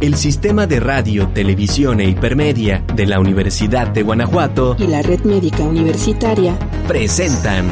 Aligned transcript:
el 0.00 0.14
Sistema 0.14 0.66
de 0.66 0.80
Radio, 0.80 1.28
Televisión 1.28 2.00
e 2.00 2.08
Hipermedia 2.08 2.82
de 2.94 3.04
la 3.04 3.20
Universidad 3.20 3.88
de 3.88 4.02
Guanajuato 4.02 4.74
y 4.78 4.86
la 4.86 5.02
Red 5.02 5.24
Médica 5.24 5.62
Universitaria 5.62 6.58
presentan 6.88 7.68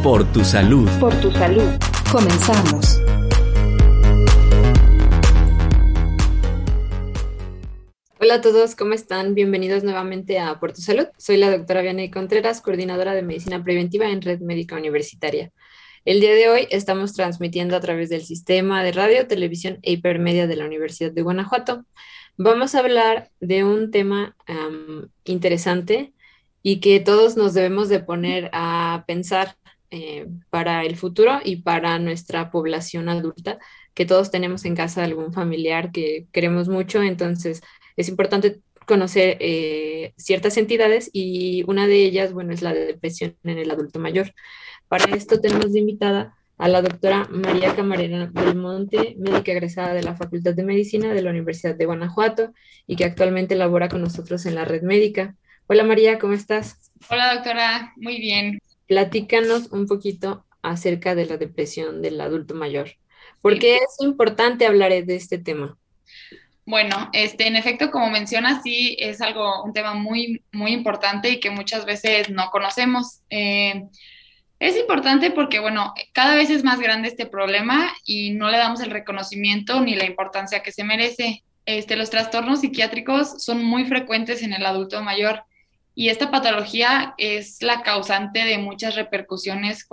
Por 0.00 0.24
tu 0.32 0.44
Salud. 0.44 0.88
Por 1.00 1.12
tu 1.20 1.32
Salud. 1.32 1.68
Comenzamos. 2.12 3.00
Hola 8.20 8.34
a 8.34 8.40
todos, 8.40 8.76
¿cómo 8.76 8.94
están? 8.94 9.34
Bienvenidos 9.34 9.82
nuevamente 9.82 10.38
a 10.38 10.60
Por 10.60 10.72
tu 10.72 10.80
Salud. 10.80 11.08
Soy 11.18 11.38
la 11.38 11.50
doctora 11.50 11.82
Vianey 11.82 12.08
Contreras, 12.08 12.60
coordinadora 12.60 13.14
de 13.14 13.22
Medicina 13.22 13.62
Preventiva 13.64 14.08
en 14.08 14.22
Red 14.22 14.40
Médica 14.40 14.76
Universitaria. 14.76 15.50
El 16.04 16.20
día 16.20 16.34
de 16.34 16.50
hoy 16.50 16.66
estamos 16.70 17.14
transmitiendo 17.14 17.76
a 17.76 17.80
través 17.80 18.10
del 18.10 18.24
sistema 18.24 18.82
de 18.84 18.92
radio, 18.92 19.26
televisión 19.26 19.78
e 19.80 19.92
hipermedia 19.92 20.46
de 20.46 20.56
la 20.56 20.66
Universidad 20.66 21.12
de 21.12 21.22
Guanajuato. 21.22 21.86
Vamos 22.36 22.74
a 22.74 22.80
hablar 22.80 23.30
de 23.40 23.64
un 23.64 23.90
tema 23.90 24.36
interesante 25.24 26.12
y 26.62 26.80
que 26.80 27.00
todos 27.00 27.38
nos 27.38 27.54
debemos 27.54 27.88
de 27.88 28.00
poner 28.00 28.50
a 28.52 29.04
pensar 29.06 29.56
eh, 29.90 30.26
para 30.50 30.84
el 30.84 30.96
futuro 30.96 31.40
y 31.42 31.56
para 31.62 31.98
nuestra 31.98 32.50
población 32.50 33.08
adulta, 33.08 33.58
que 33.94 34.04
todos 34.04 34.30
tenemos 34.30 34.66
en 34.66 34.76
casa 34.76 35.04
algún 35.04 35.32
familiar 35.32 35.90
que 35.90 36.26
queremos 36.32 36.68
mucho, 36.68 37.02
entonces 37.02 37.62
es 37.96 38.10
importante 38.10 38.60
conocer 38.86 39.36
eh, 39.40 40.12
ciertas 40.16 40.56
entidades 40.56 41.10
y 41.12 41.64
una 41.66 41.86
de 41.86 42.04
ellas, 42.04 42.32
bueno, 42.32 42.52
es 42.52 42.62
la 42.62 42.74
depresión 42.74 43.36
en 43.44 43.58
el 43.58 43.70
adulto 43.70 43.98
mayor. 43.98 44.34
Para 44.88 45.14
esto 45.16 45.40
tenemos 45.40 45.72
de 45.72 45.80
invitada 45.80 46.34
a 46.58 46.68
la 46.68 46.82
doctora 46.82 47.26
María 47.30 47.74
Camarera 47.74 48.30
Belmonte, 48.32 49.16
médica 49.18 49.52
egresada 49.52 49.94
de 49.94 50.02
la 50.02 50.16
Facultad 50.16 50.54
de 50.54 50.62
Medicina 50.62 51.12
de 51.12 51.22
la 51.22 51.30
Universidad 51.30 51.74
de 51.74 51.86
Guanajuato 51.86 52.52
y 52.86 52.96
que 52.96 53.04
actualmente 53.04 53.56
labora 53.56 53.88
con 53.88 54.02
nosotros 54.02 54.46
en 54.46 54.54
la 54.54 54.64
red 54.64 54.82
médica. 54.82 55.36
Hola 55.66 55.84
María, 55.84 56.18
¿cómo 56.18 56.34
estás? 56.34 56.92
Hola 57.10 57.34
doctora, 57.34 57.92
muy 57.96 58.18
bien. 58.20 58.60
Platícanos 58.86 59.72
un 59.72 59.86
poquito 59.86 60.44
acerca 60.62 61.14
de 61.14 61.26
la 61.26 61.36
depresión 61.36 62.02
del 62.02 62.20
adulto 62.20 62.54
mayor. 62.54 62.90
¿Por 63.40 63.58
qué 63.58 63.76
es 63.76 63.96
importante 64.00 64.66
hablar 64.66 64.92
de 64.92 65.16
este 65.16 65.38
tema? 65.38 65.76
Bueno, 66.66 67.10
este, 67.12 67.46
en 67.46 67.56
efecto, 67.56 67.90
como 67.90 68.08
mencionas, 68.10 68.62
sí 68.62 68.96
es 68.98 69.20
algo, 69.20 69.62
un 69.64 69.72
tema 69.74 69.94
muy, 69.94 70.42
muy 70.52 70.72
importante 70.72 71.28
y 71.28 71.40
que 71.40 71.50
muchas 71.50 71.84
veces 71.84 72.30
no 72.30 72.50
conocemos. 72.50 73.20
Eh, 73.28 73.84
es 74.58 74.76
importante 74.78 75.30
porque, 75.30 75.58
bueno, 75.58 75.92
cada 76.12 76.34
vez 76.36 76.48
es 76.48 76.64
más 76.64 76.80
grande 76.80 77.08
este 77.08 77.26
problema 77.26 77.92
y 78.06 78.30
no 78.30 78.50
le 78.50 78.56
damos 78.56 78.80
el 78.80 78.90
reconocimiento 78.90 79.80
ni 79.82 79.94
la 79.94 80.06
importancia 80.06 80.62
que 80.62 80.72
se 80.72 80.84
merece. 80.84 81.44
Este, 81.66 81.96
los 81.96 82.08
trastornos 82.08 82.60
psiquiátricos 82.60 83.42
son 83.42 83.62
muy 83.62 83.84
frecuentes 83.84 84.42
en 84.42 84.54
el 84.54 84.64
adulto 84.64 85.02
mayor 85.02 85.44
y 85.94 86.08
esta 86.08 86.30
patología 86.30 87.14
es 87.18 87.62
la 87.62 87.82
causante 87.82 88.44
de 88.44 88.58
muchas 88.58 88.96
repercusiones 88.96 89.86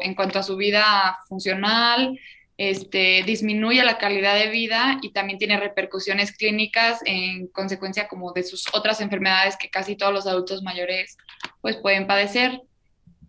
en 0.00 0.14
cuanto 0.14 0.38
a 0.38 0.42
su 0.42 0.56
vida 0.56 1.18
funcional, 1.28 2.18
este, 2.56 3.22
disminuye 3.24 3.82
la 3.82 3.98
calidad 3.98 4.36
de 4.36 4.48
vida 4.48 4.98
y 5.02 5.10
también 5.10 5.38
tiene 5.38 5.58
repercusiones 5.58 6.32
clínicas 6.32 7.00
en 7.04 7.46
consecuencia 7.48 8.08
como 8.08 8.32
de 8.32 8.42
sus 8.42 8.66
otras 8.72 9.00
enfermedades 9.00 9.56
que 9.56 9.70
casi 9.70 9.96
todos 9.96 10.12
los 10.12 10.26
adultos 10.26 10.62
mayores 10.62 11.16
pues 11.60 11.76
pueden 11.76 12.06
padecer. 12.06 12.60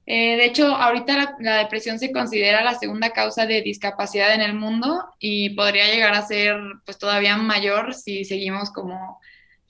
Eh, 0.06 0.36
de 0.36 0.46
hecho, 0.46 0.68
ahorita 0.76 1.36
la, 1.40 1.58
depresión 1.60 1.98
se 1.98 2.12
considera 2.12 2.62
la 2.64 2.78
segunda 2.78 3.12
causa 3.12 3.46
de 3.46 3.62
discapacidad 3.62 4.34
en 4.34 4.42
el 4.42 4.54
mundo 4.54 5.06
y 5.18 5.52
podría 5.52 5.88
llegar 5.88 6.14
a 6.14 6.26
ser 6.26 6.58
pues 6.86 6.98
todavía 6.98 7.38
mayor 7.38 7.94
si 7.94 8.26
seguimos 8.26 8.72
como 8.72 9.20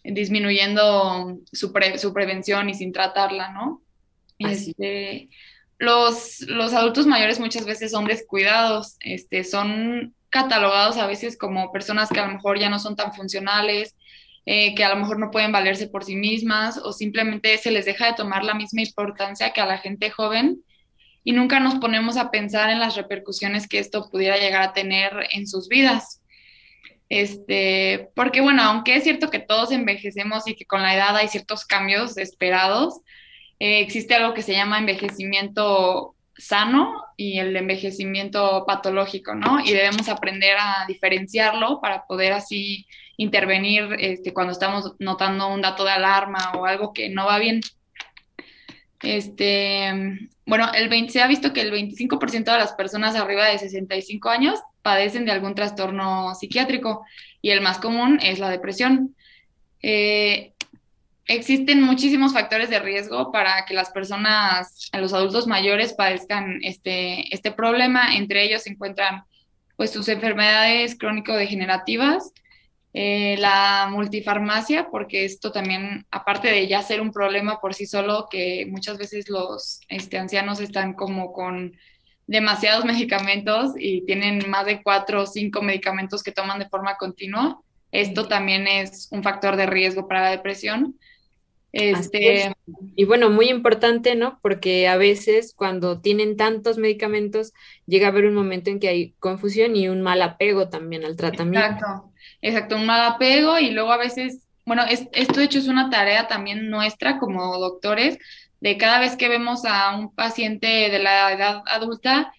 disminuyendo 0.03 1.37
su, 1.51 1.71
prevención 1.71 2.69
y 2.69 2.73
sin 2.73 2.91
tratarla, 2.91 3.51
¿no? 3.51 3.81
Este, 4.39 5.29
los, 5.77 6.41
los 6.41 6.73
adultos 6.73 7.05
mayores 7.05 7.39
muchas 7.39 7.65
veces 7.65 7.91
son 7.91 8.05
descuidados, 8.05 8.95
este, 9.01 9.43
son 9.43 10.13
catalogados 10.29 10.97
a 10.97 11.07
veces 11.07 11.37
como 11.37 11.71
personas 11.71 12.09
que 12.09 12.19
a 12.19 12.27
lo 12.27 12.33
mejor 12.33 12.59
ya 12.59 12.69
no 12.69 12.79
son 12.79 12.95
tan 12.95 13.13
funcionales, 13.13 13.95
eh, 14.45 14.75
que 14.75 14.83
a 14.83 14.89
lo 14.89 14.97
mejor 14.97 15.19
no 15.19 15.31
pueden 15.31 15.51
valerse 15.51 15.87
por 15.87 16.03
sí 16.03 16.15
mismas 16.15 16.77
o 16.77 16.91
simplemente 16.91 17.57
se 17.57 17.71
les 17.71 17.85
deja 17.85 18.07
de 18.07 18.13
tomar 18.13 18.43
la 18.43 18.53
misma 18.53 18.81
importancia 18.81 19.53
que 19.53 19.61
a 19.61 19.65
la 19.65 19.77
gente 19.77 20.09
joven 20.09 20.61
y 21.23 21.31
nunca 21.31 21.59
nos 21.59 21.75
ponemos 21.75 22.17
a 22.17 22.31
pensar 22.31 22.69
en 22.69 22.79
las 22.79 22.95
repercusiones 22.95 23.67
que 23.67 23.79
esto 23.79 24.09
pudiera 24.09 24.37
llegar 24.37 24.61
a 24.61 24.73
tener 24.73 25.27
en 25.31 25.47
sus 25.47 25.69
vidas. 25.69 26.21
Este, 27.09 28.09
porque 28.15 28.41
bueno, 28.41 28.63
aunque 28.63 28.95
es 28.95 29.03
cierto 29.03 29.29
que 29.29 29.39
todos 29.39 29.71
envejecemos 29.71 30.47
y 30.47 30.55
que 30.55 30.65
con 30.65 30.81
la 30.81 30.95
edad 30.95 31.15
hay 31.15 31.27
ciertos 31.27 31.63
cambios 31.63 32.17
esperados, 32.17 33.01
eh, 33.63 33.79
existe 33.79 34.13
algo 34.13 34.33
que 34.33 34.41
se 34.41 34.51
llama 34.51 34.77
envejecimiento 34.77 36.15
sano 36.35 37.01
y 37.15 37.39
el 37.39 37.55
envejecimiento 37.55 38.65
patológico, 38.67 39.35
¿no? 39.35 39.61
Y 39.61 39.71
debemos 39.71 40.09
aprender 40.09 40.57
a 40.59 40.83
diferenciarlo 40.85 41.79
para 41.79 42.05
poder 42.05 42.33
así 42.33 42.85
intervenir 43.15 43.95
este, 43.99 44.33
cuando 44.33 44.51
estamos 44.51 44.95
notando 44.99 45.47
un 45.47 45.61
dato 45.61 45.85
de 45.85 45.91
alarma 45.91 46.51
o 46.57 46.65
algo 46.65 46.91
que 46.91 47.07
no 47.07 47.25
va 47.25 47.39
bien. 47.39 47.61
Este, 49.01 49.93
bueno, 50.45 50.69
el 50.73 50.89
20, 50.89 51.13
se 51.13 51.21
ha 51.21 51.27
visto 51.27 51.53
que 51.53 51.61
el 51.61 51.71
25% 51.71 52.43
de 52.43 52.57
las 52.57 52.73
personas 52.73 53.15
arriba 53.15 53.45
de 53.45 53.59
65 53.59 54.27
años 54.27 54.59
padecen 54.81 55.23
de 55.23 55.31
algún 55.31 55.55
trastorno 55.55 56.35
psiquiátrico 56.35 57.05
y 57.41 57.51
el 57.51 57.61
más 57.61 57.77
común 57.77 58.19
es 58.21 58.39
la 58.39 58.49
depresión. 58.49 59.15
Eh, 59.81 60.52
existen 61.27 61.81
muchísimos 61.81 62.33
factores 62.33 62.69
de 62.69 62.79
riesgo 62.79 63.31
para 63.31 63.65
que 63.65 63.73
las 63.73 63.89
personas, 63.91 64.89
los 64.93 65.13
adultos 65.13 65.47
mayores 65.47 65.93
padezcan 65.93 66.59
este, 66.63 67.33
este 67.33 67.51
problema. 67.51 68.15
Entre 68.15 68.43
ellos 68.43 68.63
se 68.63 68.71
encuentran 68.71 69.23
pues 69.75 69.91
sus 69.91 70.07
enfermedades 70.07 70.97
crónico-degenerativas, 70.97 72.31
eh, 72.93 73.37
la 73.39 73.87
multifarmacia, 73.89 74.89
porque 74.91 75.25
esto 75.25 75.51
también, 75.51 76.05
aparte 76.11 76.49
de 76.49 76.67
ya 76.67 76.83
ser 76.83 77.01
un 77.01 77.11
problema 77.11 77.59
por 77.59 77.73
sí 77.73 77.87
solo, 77.87 78.27
que 78.29 78.67
muchas 78.69 78.97
veces 78.97 79.29
los 79.29 79.81
este, 79.87 80.19
ancianos 80.19 80.59
están 80.59 80.93
como 80.93 81.33
con 81.33 81.73
demasiados 82.27 82.85
medicamentos 82.85 83.71
y 83.77 84.05
tienen 84.05 84.47
más 84.49 84.67
de 84.67 84.83
cuatro 84.83 85.23
o 85.23 85.25
cinco 85.25 85.61
medicamentos 85.61 86.21
que 86.21 86.31
toman 86.31 86.59
de 86.59 86.69
forma 86.69 86.97
continua, 86.97 87.59
esto 87.93 88.27
también 88.27 88.67
es 88.67 89.07
un 89.11 89.21
factor 89.21 89.55
de 89.55 89.67
riesgo 89.67 90.07
para 90.07 90.23
la 90.23 90.31
depresión. 90.31 90.99
Este, 91.73 92.53
y 92.95 93.05
bueno, 93.05 93.31
muy 93.31 93.49
importante, 93.49 94.15
¿no? 94.15 94.39
Porque 94.43 94.87
a 94.87 94.95
veces 94.95 95.55
cuando 95.55 96.01
tienen 96.01 96.37
tantos 96.37 96.77
medicamentos, 96.77 97.51
llega 97.87 98.07
a 98.07 98.11
haber 98.11 98.25
un 98.25 98.35
momento 98.35 98.69
en 98.69 98.79
que 98.79 98.89
hay 98.89 99.13
confusión 99.19 99.75
y 99.75 99.89
un 99.89 100.03
mal 100.03 100.21
apego 100.21 100.69
también 100.69 101.03
al 101.03 101.15
tratamiento. 101.15 101.65
Exacto, 101.65 102.11
exacto, 102.41 102.75
un 102.75 102.85
mal 102.85 103.13
apego 103.13 103.57
y 103.57 103.71
luego 103.71 103.91
a 103.91 103.97
veces, 103.97 104.47
bueno, 104.65 104.83
esto 104.87 105.39
de 105.39 105.45
hecho 105.45 105.57
es 105.57 105.67
una 105.67 105.89
tarea 105.89 106.27
también 106.27 106.69
nuestra 106.69 107.17
como 107.17 107.57
doctores, 107.57 108.19
de 108.61 108.77
cada 108.77 108.99
vez 108.99 109.15
que 109.15 109.27
vemos 109.27 109.65
a 109.65 109.97
un 109.97 110.13
paciente 110.13 110.67
de 110.67 110.99
la 110.99 111.33
edad 111.33 111.63
adulta, 111.65 112.33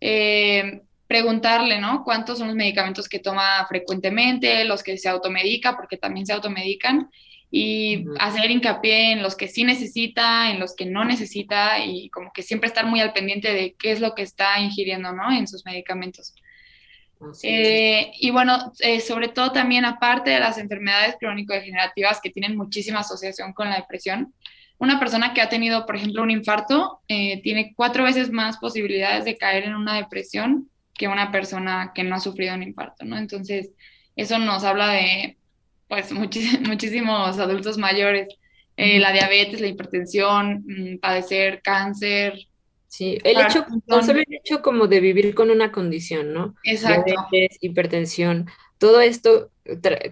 eh, 0.00 0.80
preguntarle, 1.06 1.78
¿no? 1.78 2.04
¿Cuántos 2.04 2.38
son 2.38 2.48
los 2.48 2.56
medicamentos 2.56 3.06
que 3.06 3.18
toma 3.18 3.66
frecuentemente, 3.68 4.64
los 4.64 4.82
que 4.82 4.96
se 4.96 5.10
automedica, 5.10 5.76
porque 5.76 5.98
también 5.98 6.24
se 6.24 6.32
automedican? 6.32 7.10
Y 7.50 8.04
hacer 8.18 8.50
hincapié 8.50 9.12
en 9.12 9.22
los 9.22 9.34
que 9.34 9.48
sí 9.48 9.64
necesita, 9.64 10.50
en 10.50 10.60
los 10.60 10.74
que 10.76 10.84
no 10.84 11.04
necesita 11.04 11.84
y 11.84 12.10
como 12.10 12.32
que 12.32 12.42
siempre 12.42 12.68
estar 12.68 12.86
muy 12.86 13.00
al 13.00 13.12
pendiente 13.12 13.52
de 13.52 13.74
qué 13.78 13.92
es 13.92 14.00
lo 14.00 14.14
que 14.14 14.22
está 14.22 14.60
ingiriendo, 14.60 15.12
¿no? 15.12 15.30
En 15.30 15.46
sus 15.46 15.64
medicamentos. 15.64 16.34
Eh, 17.42 18.12
y 18.20 18.30
bueno, 18.30 18.72
eh, 18.80 19.00
sobre 19.00 19.28
todo 19.28 19.50
también 19.50 19.84
aparte 19.84 20.30
de 20.30 20.40
las 20.40 20.58
enfermedades 20.58 21.16
crónico-degenerativas 21.18 22.20
que 22.20 22.30
tienen 22.30 22.56
muchísima 22.56 23.00
asociación 23.00 23.52
con 23.52 23.70
la 23.70 23.76
depresión, 23.76 24.34
una 24.78 25.00
persona 25.00 25.34
que 25.34 25.40
ha 25.40 25.48
tenido, 25.48 25.84
por 25.86 25.96
ejemplo, 25.96 26.22
un 26.22 26.30
infarto 26.30 27.00
eh, 27.08 27.40
tiene 27.42 27.72
cuatro 27.74 28.04
veces 28.04 28.30
más 28.30 28.58
posibilidades 28.58 29.24
de 29.24 29.36
caer 29.36 29.64
en 29.64 29.74
una 29.74 29.96
depresión 29.96 30.70
que 30.94 31.08
una 31.08 31.32
persona 31.32 31.92
que 31.94 32.04
no 32.04 32.14
ha 32.14 32.20
sufrido 32.20 32.54
un 32.54 32.62
infarto, 32.62 33.04
¿no? 33.04 33.16
Entonces, 33.18 33.70
eso 34.14 34.38
nos 34.38 34.62
habla 34.64 34.88
de 34.88 35.37
pues 35.88 36.12
muchísimos 36.12 37.38
adultos 37.38 37.78
mayores. 37.78 38.28
Eh, 38.76 39.00
la 39.00 39.12
diabetes, 39.12 39.60
la 39.60 39.66
hipertensión, 39.66 40.64
mm, 40.66 40.98
padecer 40.98 41.60
cáncer. 41.62 42.46
Sí, 42.86 43.18
el 43.24 43.40
hecho, 43.40 43.66
no 43.86 44.02
solo 44.02 44.20
el 44.20 44.34
hecho 44.34 44.62
como 44.62 44.86
de 44.86 45.00
vivir 45.00 45.34
con 45.34 45.50
una 45.50 45.72
condición, 45.72 46.32
¿no? 46.32 46.54
Exacto. 46.62 47.04
Diabetes, 47.06 47.58
hipertensión, 47.60 48.48
todo 48.78 49.00
esto 49.00 49.50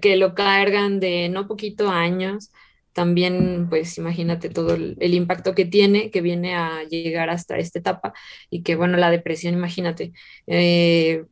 que 0.00 0.16
lo 0.16 0.34
cargan 0.34 1.00
de 1.00 1.28
no 1.30 1.46
poquito 1.46 1.88
años, 1.88 2.50
también, 2.96 3.68
pues 3.68 3.98
imagínate 3.98 4.48
todo 4.48 4.74
el, 4.74 5.14
impacto 5.14 5.54
que 5.54 5.66
tiene, 5.66 6.10
que 6.10 6.22
viene 6.22 6.54
a 6.54 6.82
llegar 6.84 7.28
hasta 7.28 7.58
esta 7.58 7.78
etapa 7.78 8.14
y 8.48 8.62
que, 8.62 8.74
bueno, 8.74 8.96
la 8.96 9.10
depresión, 9.10 9.52
imagínate, 9.54 10.12
eh, 10.46 11.24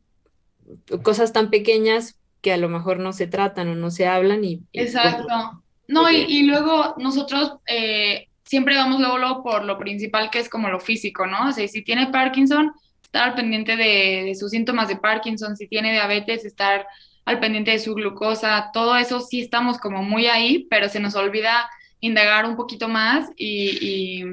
cosas 1.01 1.33
tan 1.33 1.49
pequeñas 1.49 2.19
que 2.45 2.53
a 2.53 2.57
lo 2.57 2.69
mejor 2.69 2.99
no 2.99 3.11
se 3.11 3.25
tratan 3.25 3.69
o 3.69 3.75
no 3.75 3.89
se 3.89 4.05
hablan 4.05 4.43
y... 4.43 4.61
Exacto. 4.71 5.63
no, 5.87 6.11
y, 6.11 6.43
luego 6.43 6.93
nosotros 6.99 7.53
eh, 7.65 8.27
siempre 8.43 8.75
vamos 8.75 8.99
luego, 8.99 9.17
luego 9.17 9.41
por 9.41 9.65
lo 9.65 9.79
principal 9.79 10.29
que 10.29 10.37
es 10.37 10.47
como 10.47 10.69
lo 10.69 10.79
físico, 10.79 11.25
¿no? 11.25 11.49
O 11.49 11.51
sea, 11.51 11.67
si 11.67 11.83
tiene 11.83 12.11
Parkinson, 12.11 12.71
estar 13.01 13.29
al 13.29 13.33
pendiente 13.33 13.75
de, 13.75 14.35
sus 14.35 14.51
síntomas 14.51 14.89
de 14.89 14.97
Parkinson, 14.97 15.57
si 15.57 15.67
tiene 15.67 15.91
diabetes, 15.93 16.45
estar 16.45 16.85
al 17.25 17.39
pendiente 17.39 17.71
de 17.71 17.79
su 17.79 17.95
glucosa, 17.95 18.69
todo 18.71 18.95
eso 18.95 19.21
sí 19.21 19.41
estamos 19.41 19.79
como 19.79 20.03
muy 20.03 20.27
ahí, 20.27 20.67
pero 20.69 20.87
se 20.87 20.99
nos 20.99 21.15
olvida 21.15 21.67
indagar 21.99 22.45
un 22.45 22.55
poquito 22.55 22.87
más 22.87 23.27
y, 23.35 24.23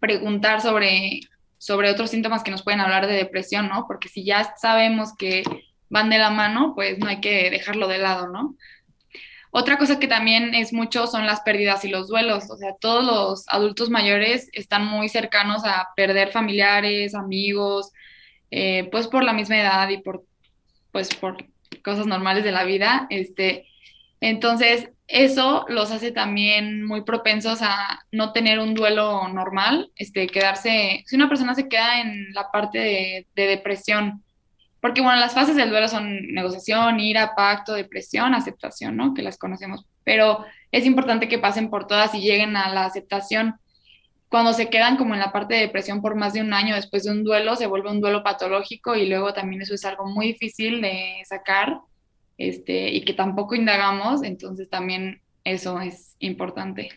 preguntar 0.00 0.60
sobre, 0.60 1.20
sobre 1.58 1.90
otros 1.92 2.10
síntomas 2.10 2.42
que 2.42 2.50
nos 2.50 2.64
pueden 2.64 2.80
hablar 2.80 3.06
de 3.06 3.14
depresión, 3.14 3.68
¿no? 3.68 3.86
Porque 3.86 4.08
si 4.08 4.24
ya 4.24 4.52
sabemos 4.56 5.14
que 5.16 5.44
van 5.88 6.10
de 6.10 6.18
la 6.18 6.30
mano, 6.30 6.72
pues 6.74 6.98
no 6.98 7.08
hay 7.08 7.20
que 7.20 7.50
dejarlo 7.50 7.88
de 7.88 7.98
lado, 7.98 8.28
¿no? 8.28 8.56
Otra 9.50 9.78
cosa 9.78 9.98
que 9.98 10.06
también 10.06 10.54
es 10.54 10.74
mucho 10.74 11.06
son 11.06 11.24
las 11.24 11.40
pérdidas 11.40 11.82
y 11.84 11.88
los 11.88 12.08
duelos. 12.08 12.50
O 12.50 12.58
sea, 12.58 12.74
todos 12.78 13.02
los 13.02 13.48
adultos 13.48 13.88
mayores 13.88 14.50
están 14.52 14.84
muy 14.84 15.08
cercanos 15.08 15.64
a 15.64 15.88
perder 15.96 16.30
familiares, 16.30 17.14
amigos, 17.14 17.90
eh, 18.50 18.88
pues 18.92 19.08
por 19.08 19.24
la 19.24 19.32
misma 19.32 19.58
edad 19.58 19.88
y 19.88 19.98
por, 19.98 20.24
pues 20.92 21.14
por 21.14 21.38
cosas 21.82 22.06
normales 22.06 22.44
de 22.44 22.52
la 22.52 22.64
vida. 22.64 23.06
Este, 23.08 23.66
entonces, 24.20 24.90
eso 25.08 25.64
los 25.68 25.90
hace 25.90 26.12
también 26.12 26.84
muy 26.84 27.04
propensos 27.04 27.62
a 27.62 28.04
no 28.12 28.32
tener 28.32 28.58
un 28.58 28.74
duelo 28.74 29.28
normal, 29.28 29.90
este, 29.96 30.26
quedarse, 30.26 31.02
si 31.06 31.16
una 31.16 31.28
persona 31.28 31.54
se 31.54 31.68
queda 31.68 32.00
en 32.02 32.32
la 32.34 32.50
parte 32.50 32.78
de, 32.78 33.26
de 33.34 33.46
depresión, 33.46 34.22
porque 34.86 35.00
bueno, 35.00 35.18
las 35.18 35.34
fases 35.34 35.56
del 35.56 35.70
duelo 35.70 35.88
son 35.88 36.28
negociación, 36.28 37.00
ira, 37.00 37.34
pacto, 37.34 37.72
depresión, 37.72 38.34
aceptación, 38.34 38.96
¿no? 38.96 39.14
Que 39.14 39.22
las 39.22 39.36
conocemos, 39.36 39.84
pero 40.04 40.44
es 40.70 40.86
importante 40.86 41.26
que 41.26 41.40
pasen 41.40 41.70
por 41.70 41.88
todas 41.88 42.14
y 42.14 42.20
lleguen 42.20 42.56
a 42.56 42.72
la 42.72 42.84
aceptación. 42.84 43.56
Cuando 44.28 44.52
se 44.52 44.70
quedan 44.70 44.96
como 44.96 45.14
en 45.14 45.18
la 45.18 45.32
parte 45.32 45.54
de 45.54 45.62
depresión 45.62 46.02
por 46.02 46.14
más 46.14 46.34
de 46.34 46.40
un 46.40 46.52
año 46.52 46.76
después 46.76 47.02
de 47.02 47.10
un 47.10 47.24
duelo, 47.24 47.56
se 47.56 47.66
vuelve 47.66 47.90
un 47.90 48.00
duelo 48.00 48.22
patológico 48.22 48.94
y 48.94 49.08
luego 49.08 49.34
también 49.34 49.62
eso 49.62 49.74
es 49.74 49.84
algo 49.84 50.06
muy 50.06 50.28
difícil 50.28 50.80
de 50.80 51.16
sacar 51.28 51.80
este, 52.38 52.90
y 52.90 53.04
que 53.04 53.12
tampoco 53.12 53.56
indagamos, 53.56 54.22
entonces 54.22 54.70
también 54.70 55.20
eso 55.42 55.80
es 55.80 56.14
importante. 56.20 56.90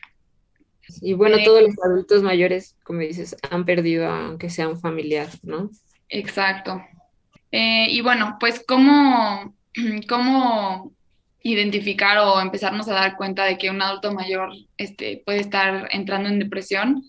Y 1.02 1.14
bueno, 1.14 1.38
eh, 1.38 1.44
todos 1.44 1.64
los 1.64 1.74
adultos 1.84 2.22
mayores, 2.22 2.76
como 2.84 3.00
dices, 3.00 3.36
han 3.50 3.66
perdido 3.66 4.06
aunque 4.06 4.52
sea 4.52 4.68
un 4.68 4.80
familiar, 4.80 5.30
¿no? 5.42 5.72
Exacto. 6.08 6.84
Eh, 7.52 7.88
y 7.90 8.02
bueno, 8.02 8.38
pues 8.40 8.64
cómo, 8.68 9.56
cómo 10.08 10.94
identificar 11.42 12.18
o 12.18 12.42
empezarnos 12.42 12.88
a 12.90 12.94
dar 12.94 13.16
cuenta 13.16 13.46
de 13.46 13.58
que 13.58 13.70
un 13.70 13.82
adulto 13.82 14.14
mayor 14.14 14.52
este, 14.78 15.22
puede 15.26 15.40
estar 15.40 15.88
entrando 15.92 16.30
en 16.30 16.40
depresión. 16.40 17.04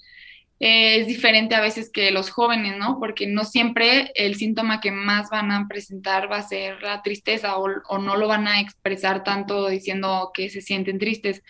Eh, 0.60 1.00
es 1.00 1.06
diferente 1.06 1.54
a 1.54 1.60
veces 1.60 1.90
que 1.90 2.10
los 2.10 2.30
jóvenes, 2.30 2.76
¿no? 2.76 2.98
Porque 3.00 3.26
no 3.26 3.44
siempre 3.44 4.12
el 4.14 4.36
síntoma 4.36 4.80
que 4.80 4.90
más 4.90 5.30
van 5.30 5.50
a 5.50 5.66
presentar 5.68 6.30
va 6.30 6.36
a 6.36 6.42
ser 6.48 6.82
la 6.82 7.02
tristeza 7.02 7.56
o, 7.56 7.66
o 7.88 7.98
no 7.98 8.16
lo 8.16 8.28
van 8.28 8.46
a 8.46 8.60
expresar 8.60 9.24
tanto 9.24 9.68
diciendo 9.68 10.30
que 10.34 10.50
se 10.50 10.60
sienten 10.60 10.98
tristes, 10.98 11.42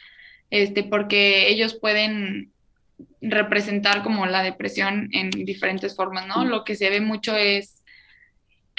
este, 0.51 0.85
porque 0.85 1.49
ellos 1.49 1.75
pueden 1.75 2.53
representar 3.21 4.03
como 4.03 4.27
la 4.27 4.43
depresión 4.43 5.09
en 5.13 5.31
diferentes 5.31 5.97
formas, 5.97 6.27
¿no? 6.27 6.45
Lo 6.45 6.65
que 6.65 6.77
se 6.77 6.91
ve 6.91 7.01
mucho 7.01 7.37
es 7.37 7.80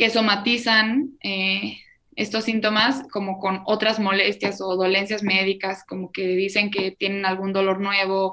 que 0.01 0.09
somatizan 0.09 1.11
eh, 1.21 1.77
estos 2.15 2.45
síntomas 2.45 3.03
como 3.11 3.37
con 3.37 3.61
otras 3.65 3.99
molestias 3.99 4.59
o 4.59 4.75
dolencias 4.75 5.21
médicas, 5.21 5.83
como 5.87 6.11
que 6.11 6.25
dicen 6.29 6.71
que 6.71 6.89
tienen 6.89 7.23
algún 7.23 7.53
dolor 7.53 7.79
nuevo, 7.79 8.31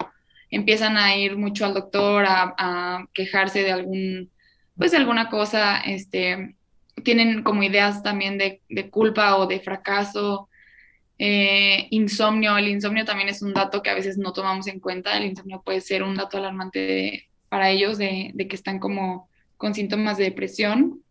empiezan 0.49 0.97
a 0.97 1.15
ir 1.15 1.37
mucho 1.37 1.67
al 1.67 1.75
doctor 1.75 2.25
a, 2.27 3.05
quejarse 3.13 3.65
de 3.65 3.73
algún, 3.73 4.31
pues 4.79 4.93
de 4.93 4.97
alguna 4.97 5.29
cosa, 5.29 5.77
este, 5.81 6.57
tienen 7.05 7.43
como 7.43 7.63
ideas 7.63 8.03
también 8.03 8.39
de, 8.39 8.63
culpa 8.89 9.37
o 9.37 9.47
de 9.47 9.61
fracaso, 9.61 10.49
eh, 11.19 11.87
insomnio, 11.91 12.57
el 12.57 12.69
insomnio 12.69 13.05
también 13.05 13.29
es 13.29 13.43
un 13.43 13.53
dato 13.53 13.83
que 13.83 13.91
a 13.91 13.95
veces 13.95 14.17
no 14.17 14.33
tomamos 14.33 14.69
en 14.69 14.81
cuenta, 14.81 15.19
el 15.19 15.27
insomnio 15.27 15.61
puede 15.63 15.83
ser 15.83 16.03
un 16.03 16.15
dato 16.15 16.39
alarmante 16.39 17.29
para 17.51 17.69
ellos 17.69 17.99
de, 17.99 18.31
de, 18.33 18.49
que 18.49 18.57
están 18.57 18.79
como 18.79 19.29
con 19.59 19.75
síntomas 19.75 20.17
de 20.17 20.25
depresión. 20.25 21.03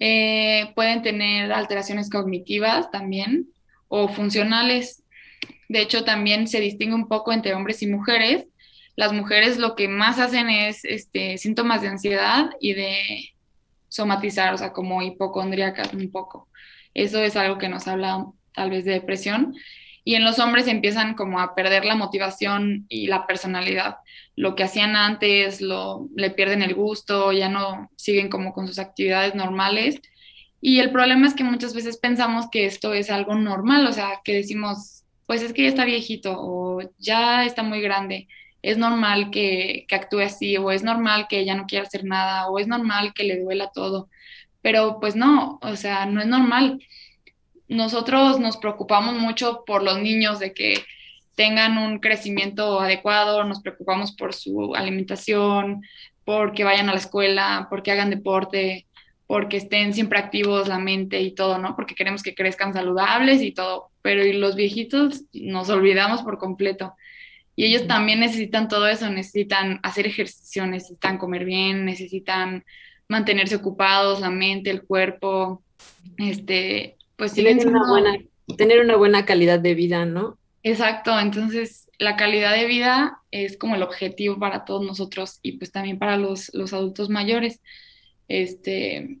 Eh, 0.00 0.72
pueden 0.74 1.02
tener 1.02 1.52
alteraciones 1.52 2.10
cognitivas 2.10 2.90
también 2.90 3.48
o 3.88 4.08
funcionales. 4.08 5.02
De 5.68 5.80
hecho, 5.80 6.04
también 6.04 6.46
se 6.46 6.60
distingue 6.60 6.94
un 6.94 7.08
poco 7.08 7.32
entre 7.32 7.54
hombres 7.54 7.82
y 7.82 7.86
mujeres. 7.86 8.46
Las 8.96 9.12
mujeres 9.12 9.58
lo 9.58 9.74
que 9.74 9.88
más 9.88 10.18
hacen 10.18 10.48
es 10.50 10.84
este, 10.84 11.38
síntomas 11.38 11.82
de 11.82 11.88
ansiedad 11.88 12.50
y 12.60 12.74
de 12.74 13.30
somatizar, 13.88 14.54
o 14.54 14.58
sea, 14.58 14.72
como 14.72 15.02
hipocondríacas 15.02 15.92
un 15.94 16.10
poco. 16.10 16.48
Eso 16.94 17.22
es 17.22 17.36
algo 17.36 17.58
que 17.58 17.68
nos 17.68 17.86
habla 17.88 18.26
tal 18.54 18.70
vez 18.70 18.84
de 18.84 18.92
depresión. 18.92 19.54
Y 20.04 20.14
en 20.14 20.24
los 20.24 20.38
hombres 20.38 20.66
empiezan 20.68 21.14
como 21.14 21.40
a 21.40 21.54
perder 21.54 21.84
la 21.84 21.94
motivación 21.94 22.86
y 22.88 23.06
la 23.08 23.26
personalidad 23.26 23.96
lo 24.38 24.54
que 24.54 24.62
hacían 24.62 24.94
antes, 24.94 25.60
lo, 25.60 26.08
le 26.14 26.30
pierden 26.30 26.62
el 26.62 26.74
gusto, 26.74 27.32
ya 27.32 27.48
no 27.48 27.90
siguen 27.96 28.28
como 28.28 28.52
con 28.52 28.68
sus 28.68 28.78
actividades 28.78 29.34
normales. 29.34 30.00
Y 30.60 30.78
el 30.78 30.92
problema 30.92 31.26
es 31.26 31.34
que 31.34 31.42
muchas 31.42 31.74
veces 31.74 31.96
pensamos 31.98 32.46
que 32.48 32.64
esto 32.64 32.94
es 32.94 33.10
algo 33.10 33.34
normal, 33.34 33.84
o 33.88 33.92
sea, 33.92 34.20
que 34.22 34.34
decimos, 34.34 35.04
pues 35.26 35.42
es 35.42 35.52
que 35.52 35.62
ya 35.62 35.68
está 35.68 35.84
viejito 35.84 36.36
o 36.38 36.80
ya 36.98 37.44
está 37.44 37.64
muy 37.64 37.80
grande, 37.80 38.28
es 38.62 38.78
normal 38.78 39.30
que, 39.32 39.86
que 39.88 39.94
actúe 39.96 40.20
así 40.20 40.56
o 40.56 40.70
es 40.70 40.84
normal 40.84 41.26
que 41.28 41.44
ya 41.44 41.56
no 41.56 41.66
quiera 41.66 41.86
hacer 41.86 42.04
nada 42.04 42.48
o 42.48 42.60
es 42.60 42.68
normal 42.68 43.14
que 43.14 43.24
le 43.24 43.40
duela 43.40 43.72
todo. 43.74 44.08
Pero 44.62 44.98
pues 45.00 45.16
no, 45.16 45.58
o 45.62 45.74
sea, 45.74 46.06
no 46.06 46.20
es 46.20 46.28
normal. 46.28 46.80
Nosotros 47.68 48.40
nos 48.40 48.56
preocupamos 48.56 49.14
mucho 49.14 49.64
por 49.66 49.82
los 49.82 49.98
niños 49.98 50.38
de 50.38 50.52
que 50.52 50.82
tengan 51.34 51.78
un 51.78 52.00
crecimiento 52.00 52.80
adecuado, 52.80 53.44
nos 53.44 53.60
preocupamos 53.60 54.12
por 54.12 54.34
su 54.34 54.74
alimentación, 54.74 55.82
porque 56.24 56.64
vayan 56.64 56.88
a 56.88 56.92
la 56.92 56.98
escuela, 56.98 57.68
porque 57.70 57.90
hagan 57.90 58.10
deporte, 58.10 58.86
porque 59.26 59.56
estén 59.56 59.94
siempre 59.94 60.18
activos 60.18 60.68
la 60.68 60.78
mente 60.78 61.20
y 61.20 61.34
todo, 61.34 61.58
¿no? 61.58 61.76
Porque 61.76 61.94
queremos 61.94 62.22
que 62.22 62.34
crezcan 62.34 62.74
saludables 62.74 63.40
y 63.40 63.52
todo, 63.52 63.90
pero 64.02 64.26
y 64.26 64.32
los 64.32 64.56
viejitos 64.56 65.22
nos 65.32 65.70
olvidamos 65.70 66.22
por 66.22 66.38
completo. 66.38 66.94
Y 67.54 67.64
ellos 67.64 67.86
también 67.86 68.20
necesitan 68.20 68.68
todo 68.68 68.86
eso, 68.88 69.08
necesitan 69.08 69.80
hacer 69.82 70.06
ejercicio, 70.06 70.66
necesitan 70.66 71.18
comer 71.18 71.44
bien, 71.44 71.84
necesitan 71.84 72.64
mantenerse 73.08 73.56
ocupados, 73.56 74.20
la 74.20 74.30
mente, 74.30 74.70
el 74.70 74.82
cuerpo, 74.82 75.62
este, 76.18 76.97
pues 77.18 77.32
sí. 77.32 77.44
Tener, 77.44 77.66
una 77.66 77.86
buena, 77.86 78.16
tener 78.56 78.80
una 78.80 78.96
buena 78.96 79.26
calidad 79.26 79.58
de 79.58 79.74
vida, 79.74 80.06
¿no? 80.06 80.38
Exacto, 80.62 81.18
entonces 81.18 81.88
la 81.98 82.16
calidad 82.16 82.54
de 82.54 82.66
vida 82.66 83.20
es 83.30 83.58
como 83.58 83.74
el 83.74 83.82
objetivo 83.82 84.38
para 84.38 84.64
todos 84.64 84.86
nosotros 84.86 85.40
y 85.42 85.52
pues 85.58 85.72
también 85.72 85.98
para 85.98 86.16
los, 86.16 86.50
adultos 86.72 87.10
mayores. 87.10 87.60
Este, 88.28 89.18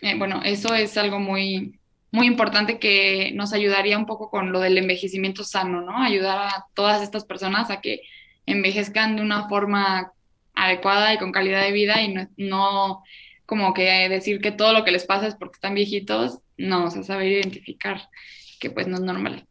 eh, 0.00 0.14
bueno, 0.16 0.42
eso 0.42 0.74
es 0.74 0.96
algo 0.96 1.20
muy, 1.20 1.78
muy 2.10 2.26
importante 2.26 2.78
que 2.78 3.32
nos 3.34 3.52
ayudaría 3.52 3.98
un 3.98 4.06
poco 4.06 4.30
con 4.30 4.52
lo 4.52 4.60
del 4.60 4.78
envejecimiento 4.78 5.44
sano, 5.44 5.82
¿no? 5.82 5.98
Ayudar 5.98 6.38
a 6.38 6.66
todas 6.74 7.02
estas 7.02 7.24
personas 7.24 7.70
a 7.70 7.80
que 7.80 8.00
envejezcan 8.46 9.16
de 9.16 9.22
una 9.22 9.48
forma 9.48 10.12
adecuada 10.54 11.12
y 11.12 11.18
con 11.18 11.30
calidad 11.30 11.62
de 11.62 11.72
vida 11.72 12.02
y 12.02 12.14
no, 12.14 12.28
no 12.36 13.02
como 13.48 13.72
que 13.72 14.10
decir 14.10 14.42
que 14.42 14.52
todo 14.52 14.74
lo 14.74 14.84
que 14.84 14.90
les 14.90 15.06
pasa 15.06 15.26
es 15.26 15.34
porque 15.34 15.54
están 15.54 15.72
viejitos, 15.72 16.40
no, 16.58 16.84
o 16.84 16.90
sea, 16.90 17.02
saber 17.02 17.28
identificar 17.28 18.10
que 18.60 18.68
pues 18.68 18.86
no 18.86 18.96
es 18.96 19.00
normal. 19.00 19.48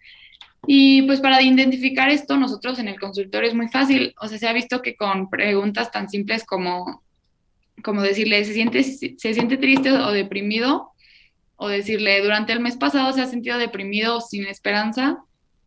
Y 0.67 1.01
pues 1.07 1.19
para 1.19 1.41
identificar 1.41 2.07
esto, 2.07 2.37
nosotros 2.37 2.77
en 2.77 2.89
el 2.89 2.99
consultorio 2.99 3.49
es 3.49 3.55
muy 3.55 3.69
fácil. 3.69 4.13
O 4.21 4.27
sea, 4.27 4.37
se 4.37 4.47
ha 4.47 4.53
visto 4.53 4.83
que 4.83 4.95
con 4.95 5.31
preguntas 5.31 5.89
tan 5.89 6.09
simples 6.11 6.45
como, 6.45 7.01
como 7.83 8.03
decirle, 8.03 8.45
¿se 8.45 8.53
siente, 8.53 8.83
¿se 8.83 9.33
siente 9.33 9.57
triste 9.57 9.91
o 9.91 10.11
deprimido? 10.11 10.91
O 11.55 11.67
decirle, 11.67 12.21
durante 12.21 12.53
el 12.53 12.59
mes 12.59 12.77
pasado 12.77 13.11
se 13.13 13.21
ha 13.21 13.25
sentido 13.25 13.57
deprimido 13.57 14.17
o 14.17 14.21
sin 14.21 14.45
esperanza. 14.45 15.23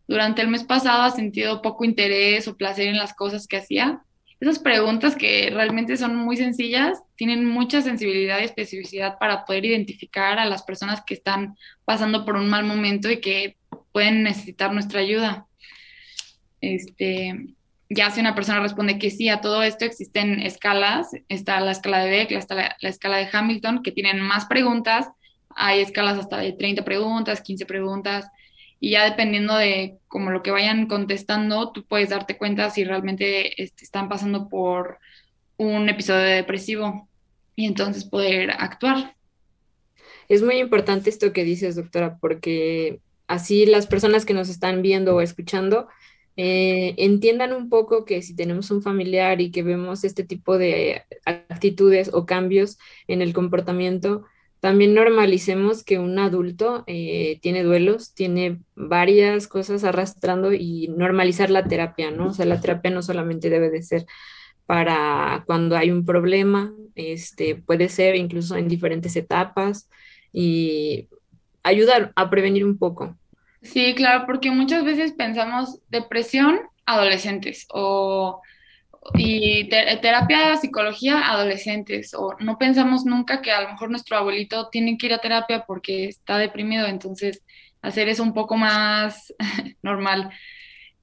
Durante 0.06 0.40
el 0.40 0.46
mes 0.46 0.62
pasado 0.62 1.02
ha 1.02 1.10
sentido 1.10 1.62
poco 1.62 1.84
interés 1.84 2.46
o 2.46 2.56
placer 2.56 2.86
en 2.86 2.96
las 2.96 3.12
cosas 3.12 3.48
que 3.48 3.56
hacía. 3.56 4.04
Esas 4.40 4.58
preguntas 4.58 5.16
que 5.16 5.50
realmente 5.52 5.98
son 5.98 6.16
muy 6.16 6.36
sencillas, 6.38 7.02
tienen 7.14 7.44
mucha 7.44 7.82
sensibilidad 7.82 8.40
y 8.40 8.44
especificidad 8.44 9.18
para 9.18 9.44
poder 9.44 9.66
identificar 9.66 10.38
a 10.38 10.46
las 10.46 10.62
personas 10.62 11.02
que 11.04 11.12
están 11.12 11.56
pasando 11.84 12.24
por 12.24 12.36
un 12.36 12.48
mal 12.48 12.64
momento 12.64 13.10
y 13.10 13.20
que 13.20 13.58
pueden 13.92 14.22
necesitar 14.22 14.72
nuestra 14.72 15.00
ayuda. 15.00 15.46
Este, 16.62 17.54
ya 17.90 18.10
si 18.10 18.20
una 18.20 18.34
persona 18.34 18.60
responde 18.60 18.98
que 18.98 19.10
sí 19.10 19.28
a 19.28 19.40
todo 19.40 19.62
esto, 19.62 19.84
existen 19.84 20.40
escalas, 20.40 21.10
está 21.28 21.60
la 21.60 21.72
escala 21.72 21.98
de 21.98 22.10
Beck, 22.10 22.30
está 22.30 22.54
la, 22.54 22.76
escala 22.88 23.18
de 23.18 23.28
Hamilton, 23.30 23.82
que 23.82 23.92
tienen 23.92 24.20
más 24.20 24.46
preguntas. 24.46 25.08
Hay 25.56 25.80
escalas 25.80 26.16
hasta 26.16 26.38
de 26.38 26.52
30 26.52 26.84
preguntas, 26.84 27.42
15 27.42 27.66
preguntas, 27.66 28.26
y 28.80 28.90
ya 28.92 29.04
dependiendo 29.04 29.54
de 29.54 29.98
como 30.08 30.30
lo 30.30 30.42
que 30.42 30.50
vayan 30.50 30.86
contestando, 30.86 31.70
tú 31.70 31.84
puedes 31.84 32.08
darte 32.08 32.38
cuenta 32.38 32.70
si 32.70 32.82
realmente 32.82 33.62
este, 33.62 33.84
están 33.84 34.08
pasando 34.08 34.48
por 34.48 34.98
un 35.58 35.88
episodio 35.90 36.22
depresivo 36.22 37.06
y 37.54 37.66
entonces 37.66 38.04
poder 38.04 38.50
actuar. 38.52 39.14
Es 40.30 40.42
muy 40.42 40.56
importante 40.56 41.10
esto 41.10 41.34
que 41.34 41.44
dices, 41.44 41.76
doctora, 41.76 42.16
porque 42.18 43.00
así 43.26 43.66
las 43.66 43.86
personas 43.86 44.24
que 44.24 44.32
nos 44.32 44.48
están 44.48 44.80
viendo 44.80 45.14
o 45.14 45.20
escuchando 45.20 45.88
eh, 46.36 46.94
entiendan 46.96 47.52
un 47.52 47.68
poco 47.68 48.06
que 48.06 48.22
si 48.22 48.34
tenemos 48.34 48.70
un 48.70 48.82
familiar 48.82 49.42
y 49.42 49.50
que 49.50 49.62
vemos 49.62 50.04
este 50.04 50.24
tipo 50.24 50.56
de 50.56 51.04
actitudes 51.26 52.10
o 52.14 52.24
cambios 52.24 52.78
en 53.08 53.20
el 53.20 53.34
comportamiento, 53.34 54.24
también 54.60 54.94
normalicemos 54.94 55.82
que 55.82 55.98
un 55.98 56.18
adulto 56.18 56.84
eh, 56.86 57.38
tiene 57.40 57.62
duelos, 57.62 58.14
tiene 58.14 58.60
varias 58.74 59.48
cosas 59.48 59.84
arrastrando 59.84 60.52
y 60.52 60.88
normalizar 60.88 61.50
la 61.50 61.64
terapia, 61.64 62.10
¿no? 62.10 62.28
O 62.28 62.32
sea, 62.32 62.44
la 62.44 62.60
terapia 62.60 62.90
no 62.90 63.02
solamente 63.02 63.48
debe 63.48 63.70
de 63.70 63.82
ser 63.82 64.06
para 64.66 65.42
cuando 65.46 65.76
hay 65.76 65.90
un 65.90 66.04
problema, 66.04 66.72
este, 66.94 67.56
puede 67.56 67.88
ser 67.88 68.16
incluso 68.16 68.56
en 68.56 68.68
diferentes 68.68 69.16
etapas 69.16 69.88
y 70.32 71.08
ayudar 71.62 72.12
a 72.14 72.30
prevenir 72.30 72.64
un 72.64 72.78
poco. 72.78 73.16
Sí, 73.62 73.94
claro, 73.94 74.26
porque 74.26 74.50
muchas 74.50 74.84
veces 74.84 75.12
pensamos 75.12 75.80
depresión 75.88 76.60
adolescentes 76.86 77.66
o 77.72 78.40
y 79.14 79.68
terapia, 79.68 80.56
psicología, 80.56 81.30
adolescentes, 81.30 82.12
o 82.14 82.36
no 82.38 82.58
pensamos 82.58 83.04
nunca 83.06 83.40
que 83.40 83.50
a 83.50 83.62
lo 83.62 83.70
mejor 83.70 83.90
nuestro 83.90 84.16
abuelito 84.16 84.68
tiene 84.68 84.98
que 84.98 85.06
ir 85.06 85.14
a 85.14 85.20
terapia 85.20 85.64
porque 85.66 86.06
está 86.06 86.36
deprimido, 86.38 86.86
entonces 86.86 87.42
hacer 87.82 88.08
eso 88.08 88.22
un 88.22 88.34
poco 88.34 88.56
más 88.56 89.34
normal. 89.82 90.30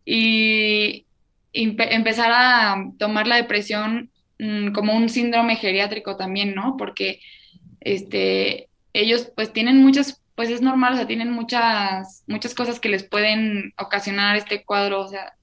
Y, 0.06 1.06
empezar 1.54 2.32
a 2.32 2.86
tomar 3.00 3.26
la 3.26 3.38
depresión 3.38 4.12
mm, 4.38 4.74
como 4.74 4.96
un 4.96 5.10
síndrome 5.10 5.56
geriátrico 5.56 6.16
también, 6.16 6.54
¿no? 6.54 6.78
Porque 6.78 7.20
este, 7.80 8.70
ellos 8.94 9.32
pues 9.36 9.54
tienen 9.54 9.82
muchas, 9.82 10.22
pues 10.36 10.52
es 10.52 10.62
normal, 10.62 10.94
o 10.94 10.98
sea, 10.98 11.08
tienen 11.08 11.32
muchas, 11.32 12.24
muchas 12.28 12.54
cosas 12.54 12.80
que 12.80 12.90
les 12.90 13.04
pueden 13.04 13.74
ocasionar 13.80 14.36
este 14.36 14.64
cuadro, 14.66 15.02
o 15.02 15.08
sea, 15.08 15.37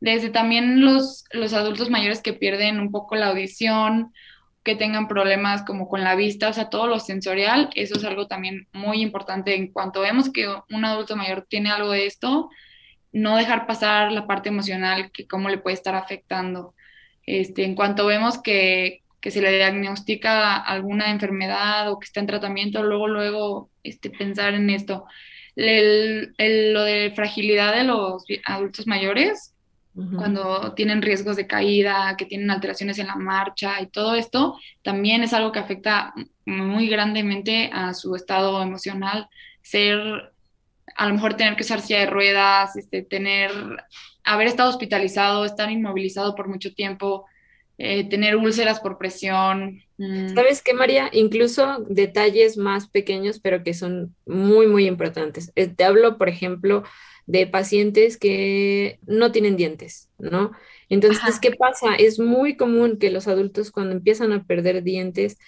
desde 0.00 0.30
también 0.30 0.84
los, 0.84 1.24
los 1.30 1.52
adultos 1.52 1.90
mayores 1.90 2.22
que 2.22 2.32
pierden 2.32 2.80
un 2.80 2.90
poco 2.90 3.16
la 3.16 3.28
audición, 3.28 4.12
que 4.66 4.74
tengan 4.74 5.06
problemas 5.06 5.62
como 5.62 5.88
con 5.88 6.02
la 6.02 6.16
vista, 6.16 6.48
o 6.48 6.52
sea, 6.52 6.68
todo 6.70 6.88
lo 6.88 6.98
sensorial, 6.98 7.70
eso 7.76 7.96
es 7.96 8.04
algo 8.04 8.26
también 8.26 8.66
muy 8.72 9.00
importante. 9.00 9.54
En 9.54 9.72
cuanto 9.72 10.00
vemos 10.00 10.30
que 10.32 10.48
un 10.70 10.84
adulto 10.84 11.16
mayor 11.16 11.46
tiene 11.48 11.70
algo 11.70 11.92
de 11.92 12.06
esto, 12.06 12.50
no 13.12 13.36
dejar 13.36 13.66
pasar 13.66 14.12
la 14.12 14.26
parte 14.26 14.48
emocional, 14.48 15.10
que 15.12 15.26
cómo 15.26 15.48
le 15.48 15.58
puede 15.58 15.74
estar 15.74 15.94
afectando. 15.94 16.74
Este, 17.24 17.64
en 17.64 17.74
cuanto 17.74 18.06
vemos 18.06 18.42
que, 18.42 19.02
que 19.20 19.30
se 19.30 19.40
le 19.40 19.56
diagnostica 19.56 20.56
alguna 20.56 21.10
enfermedad 21.10 21.90
o 21.90 21.98
que 21.98 22.04
está 22.04 22.20
en 22.20 22.26
tratamiento, 22.26 22.82
luego, 22.82 23.08
luego 23.08 23.70
este, 23.82 24.10
pensar 24.10 24.54
en 24.54 24.70
esto. 24.70 25.06
lo 25.56 26.82
de 26.84 27.12
fragilidad 27.14 27.74
de 27.74 27.84
los 27.84 28.24
adultos 28.44 28.86
mayores, 28.86 29.55
cuando 30.14 30.74
tienen 30.74 31.00
riesgos 31.00 31.36
de 31.36 31.46
caída, 31.46 32.16
que 32.18 32.26
tienen 32.26 32.50
alteraciones 32.50 32.98
en 32.98 33.06
la 33.06 33.16
marcha 33.16 33.80
y 33.80 33.86
todo 33.86 34.14
esto, 34.14 34.58
también 34.82 35.22
es 35.22 35.32
algo 35.32 35.52
que 35.52 35.58
afecta 35.58 36.12
muy 36.44 36.88
grandemente 36.88 37.70
a 37.72 37.94
su 37.94 38.14
estado 38.14 38.62
emocional. 38.62 39.28
Ser, 39.62 39.98
a 40.96 41.08
lo 41.08 41.14
mejor 41.14 41.34
tener 41.34 41.56
que 41.56 41.62
usar 41.62 41.80
silla 41.80 42.00
de 42.00 42.10
ruedas, 42.10 42.76
este, 42.76 43.02
tener, 43.02 43.50
haber 44.22 44.48
estado 44.48 44.68
hospitalizado, 44.68 45.46
estar 45.46 45.70
inmovilizado 45.70 46.34
por 46.34 46.46
mucho 46.46 46.74
tiempo, 46.74 47.24
eh, 47.78 48.08
tener 48.08 48.36
úlceras 48.36 48.80
por 48.80 48.98
presión. 48.98 49.82
Mm. 49.96 50.34
¿Sabes 50.34 50.62
qué, 50.62 50.74
María? 50.74 51.08
Incluso 51.12 51.84
detalles 51.88 52.58
más 52.58 52.86
pequeños, 52.88 53.40
pero 53.40 53.62
que 53.62 53.72
son 53.72 54.14
muy, 54.26 54.66
muy 54.66 54.86
importantes. 54.86 55.52
Eh, 55.56 55.68
te 55.68 55.84
hablo, 55.84 56.18
por 56.18 56.28
ejemplo, 56.28 56.84
de 57.26 57.46
pacientes 57.46 58.16
que 58.16 58.98
no 59.06 59.32
tienen 59.32 59.56
dientes, 59.56 60.08
¿no? 60.18 60.52
Entonces, 60.88 61.40
¿qué 61.40 61.50
pasa? 61.50 61.96
Es 61.96 62.18
muy 62.20 62.56
común 62.56 62.98
que 62.98 63.10
los 63.10 63.26
adultos 63.26 63.72
cuando 63.72 63.92
empiezan 63.92 64.32
a 64.32 64.44
perder 64.44 64.84
dientes, 64.84 65.38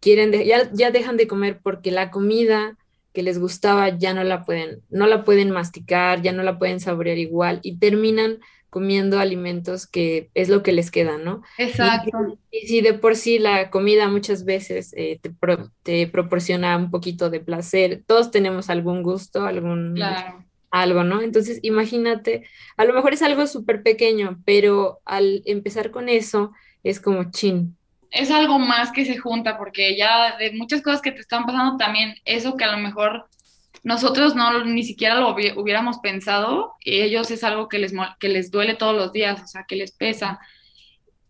quieren 0.00 0.32
ya, 0.32 0.70
ya 0.72 0.90
dejan 0.90 1.16
de 1.16 1.28
comer 1.28 1.60
porque 1.62 1.92
la 1.92 2.10
comida 2.10 2.76
que 3.12 3.22
les 3.22 3.38
gustaba 3.38 3.96
ya 3.96 4.14
no 4.14 4.24
la 4.24 4.44
pueden, 4.44 4.82
no 4.90 5.06
la 5.06 5.24
pueden 5.24 5.50
masticar, 5.50 6.22
ya 6.22 6.32
no 6.32 6.42
la 6.42 6.58
pueden 6.58 6.80
saborear 6.80 7.18
igual 7.18 7.60
y 7.62 7.78
terminan 7.78 8.38
comiendo 8.70 9.18
alimentos 9.18 9.86
que 9.86 10.30
es 10.34 10.48
lo 10.48 10.62
que 10.62 10.72
les 10.72 10.90
queda, 10.90 11.16
¿no? 11.16 11.42
Exacto. 11.56 12.38
Y, 12.50 12.66
si 12.66 12.80
de 12.80 12.94
por 12.94 13.16
sí 13.16 13.38
la 13.38 13.70
comida 13.70 14.08
muchas 14.08 14.44
veces 14.44 14.92
eh, 14.96 15.18
te, 15.22 15.32
te, 15.82 16.06
proporciona 16.06 16.76
un 16.76 16.90
poquito 16.90 17.30
de 17.30 17.40
placer, 17.40 18.02
todos 18.06 18.30
tenemos 18.30 18.68
algún 18.68 19.02
gusto, 19.02 19.46
algún, 19.46 19.94
claro 19.94 20.47
algo, 20.70 21.04
¿no? 21.04 21.22
Entonces, 21.22 21.60
imagínate, 21.62 22.44
a 22.76 22.84
lo 22.84 22.94
mejor 22.94 23.14
es 23.14 23.22
algo 23.22 23.46
súper 23.46 23.82
pequeño, 23.82 24.40
pero 24.44 25.00
al 25.04 25.42
empezar 25.46 25.90
con 25.90 26.08
eso 26.08 26.52
es 26.82 27.00
como 27.00 27.30
chin. 27.30 27.76
Es 28.10 28.30
algo 28.30 28.58
más 28.58 28.90
que 28.92 29.04
se 29.04 29.18
junta, 29.18 29.58
porque 29.58 29.96
ya 29.96 30.36
de 30.36 30.52
muchas 30.52 30.82
cosas 30.82 31.02
que 31.02 31.12
te 31.12 31.20
están 31.20 31.44
pasando 31.44 31.76
también, 31.76 32.14
eso 32.24 32.56
que 32.56 32.64
a 32.64 32.72
lo 32.72 32.78
mejor 32.78 33.26
nosotros 33.82 34.34
no 34.34 34.64
ni 34.64 34.82
siquiera 34.82 35.16
lo 35.16 35.30
hubiéramos 35.30 35.98
pensado, 35.98 36.74
y 36.80 37.00
ellos 37.00 37.30
es 37.30 37.44
algo 37.44 37.68
que 37.68 37.78
les, 37.78 37.92
que 38.18 38.28
les 38.28 38.50
duele 38.50 38.74
todos 38.74 38.94
los 38.94 39.12
días, 39.12 39.42
o 39.42 39.46
sea, 39.46 39.64
que 39.68 39.76
les 39.76 39.92
pesa. 39.92 40.38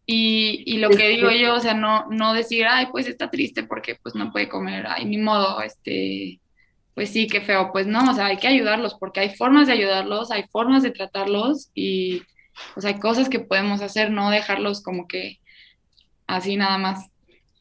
Y, 0.07 0.63
y 0.67 0.79
lo 0.79 0.89
que 0.89 1.09
digo 1.09 1.31
yo, 1.31 1.55
o 1.55 1.61
sea, 1.61 1.75
no, 1.75 2.07
no 2.11 2.33
decir, 2.33 2.67
ay, 2.67 2.87
pues 2.91 3.07
está 3.07 3.29
triste 3.31 3.65
porque 3.65 3.97
pues 4.03 4.15
no 4.15 4.33
puede 4.33 4.49
comer, 4.49 4.87
ay, 4.89 5.05
ni 5.05 5.19
modo, 5.19 5.61
este, 5.61 6.41
pues 6.99 7.11
sí, 7.11 7.29
qué 7.29 7.41
feo, 7.41 7.71
pues 7.71 7.87
no, 7.87 8.11
o 8.11 8.13
sea, 8.13 8.27
hay 8.27 8.39
que 8.39 8.49
ayudarlos 8.49 8.97
porque 8.99 9.21
hay 9.21 9.31
formas 9.37 9.69
de 9.69 9.73
ayudarlos, 9.73 10.33
hay 10.33 10.47
formas 10.51 10.83
de 10.83 10.91
tratarlos 10.91 11.71
y 11.73 12.23
pues 12.75 12.85
hay 12.87 12.99
cosas 12.99 13.29
que 13.29 13.39
podemos 13.39 13.83
hacer, 13.83 14.11
no 14.11 14.33
dejarlos 14.33 14.83
como 14.83 15.07
que 15.07 15.39
así 16.27 16.57
nada 16.57 16.77
más. 16.77 17.09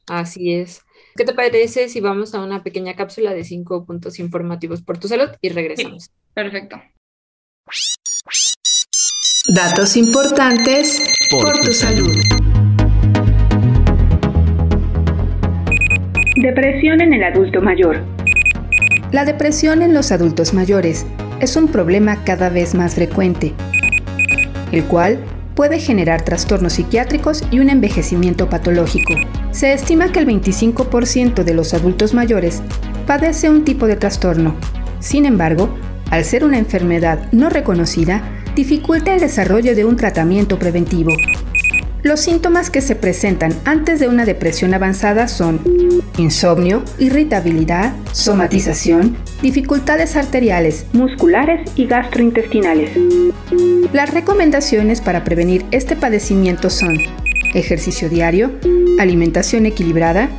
Así 0.07 0.55
es. 0.55 0.81
¿Qué 1.15 1.23
te 1.23 1.35
parece 1.35 1.87
si 1.87 2.01
vamos 2.01 2.33
a 2.33 2.41
una 2.41 2.63
pequeña 2.63 2.95
cápsula 2.95 3.35
de 3.35 3.43
cinco 3.43 3.85
puntos 3.85 4.17
informativos 4.17 4.81
por 4.81 4.97
tu 4.97 5.07
salud 5.07 5.29
y 5.39 5.49
regresamos? 5.49 6.09
perfecto. 6.33 6.81
Datos 9.53 9.97
importantes 9.97 11.13
por, 11.29 11.61
tu 11.61 11.73
salud. 11.73 12.11
Depresión 16.41 17.01
en 17.01 17.13
el 17.13 17.23
adulto 17.23 17.61
mayor. 17.61 18.16
La 19.11 19.23
depresión 19.23 19.81
en 19.83 19.93
los 19.93 20.11
adultos 20.11 20.53
mayores 20.53 21.05
es 21.39 21.55
un 21.55 21.69
problema 21.69 22.25
cada 22.25 22.49
vez 22.49 22.75
más 22.75 22.95
frecuente, 22.95 23.53
el 24.73 24.83
cual 24.83 25.23
puede 25.55 25.79
generar 25.79 26.23
trastornos 26.23 26.73
psiquiátricos 26.73 27.41
y 27.49 27.59
un 27.59 27.69
envejecimiento 27.69 28.49
patológico. 28.49 29.13
Se 29.51 29.71
estima 29.71 30.11
que 30.11 30.19
el 30.19 30.27
25% 30.27 31.45
de 31.45 31.53
los 31.53 31.73
adultos 31.73 32.13
mayores 32.13 32.61
padece 33.05 33.49
un 33.49 33.63
tipo 33.63 33.87
de 33.87 33.95
trastorno. 33.95 34.55
Sin 34.99 35.25
embargo, 35.25 35.69
al 36.11 36.25
ser 36.25 36.43
una 36.43 36.57
enfermedad 36.57 37.31
no 37.31 37.49
reconocida, 37.49 38.21
dificulta 38.55 39.13
el 39.13 39.21
desarrollo 39.21 39.73
de 39.73 39.85
un 39.85 39.95
tratamiento 39.95 40.59
preventivo. 40.59 41.13
Los 42.07 42.21
síntomas 42.21 42.69
que 42.69 42.79
se 42.79 42.95
presentan 42.95 43.53
antes 43.65 43.99
de 43.99 44.07
una 44.07 44.23
depresión 44.23 44.73
avanzada 44.73 45.27
son 45.27 45.59
insomnio, 46.17 46.81
irritabilidad, 46.99 47.93
somatización, 48.13 49.17
dificultades 49.41 50.15
arteriales, 50.15 50.85
musculares 50.93 51.69
y 51.75 51.85
gastrointestinales. 51.85 52.91
Las 53.91 54.13
recomendaciones 54.13 55.01
para 55.01 55.25
prevenir 55.25 55.65
este 55.71 55.97
padecimiento 55.97 56.69
son 56.69 56.97
ejercicio 57.53 58.07
diario, 58.07 58.51
alimentación 58.99 59.65
equilibrada, 59.65 60.29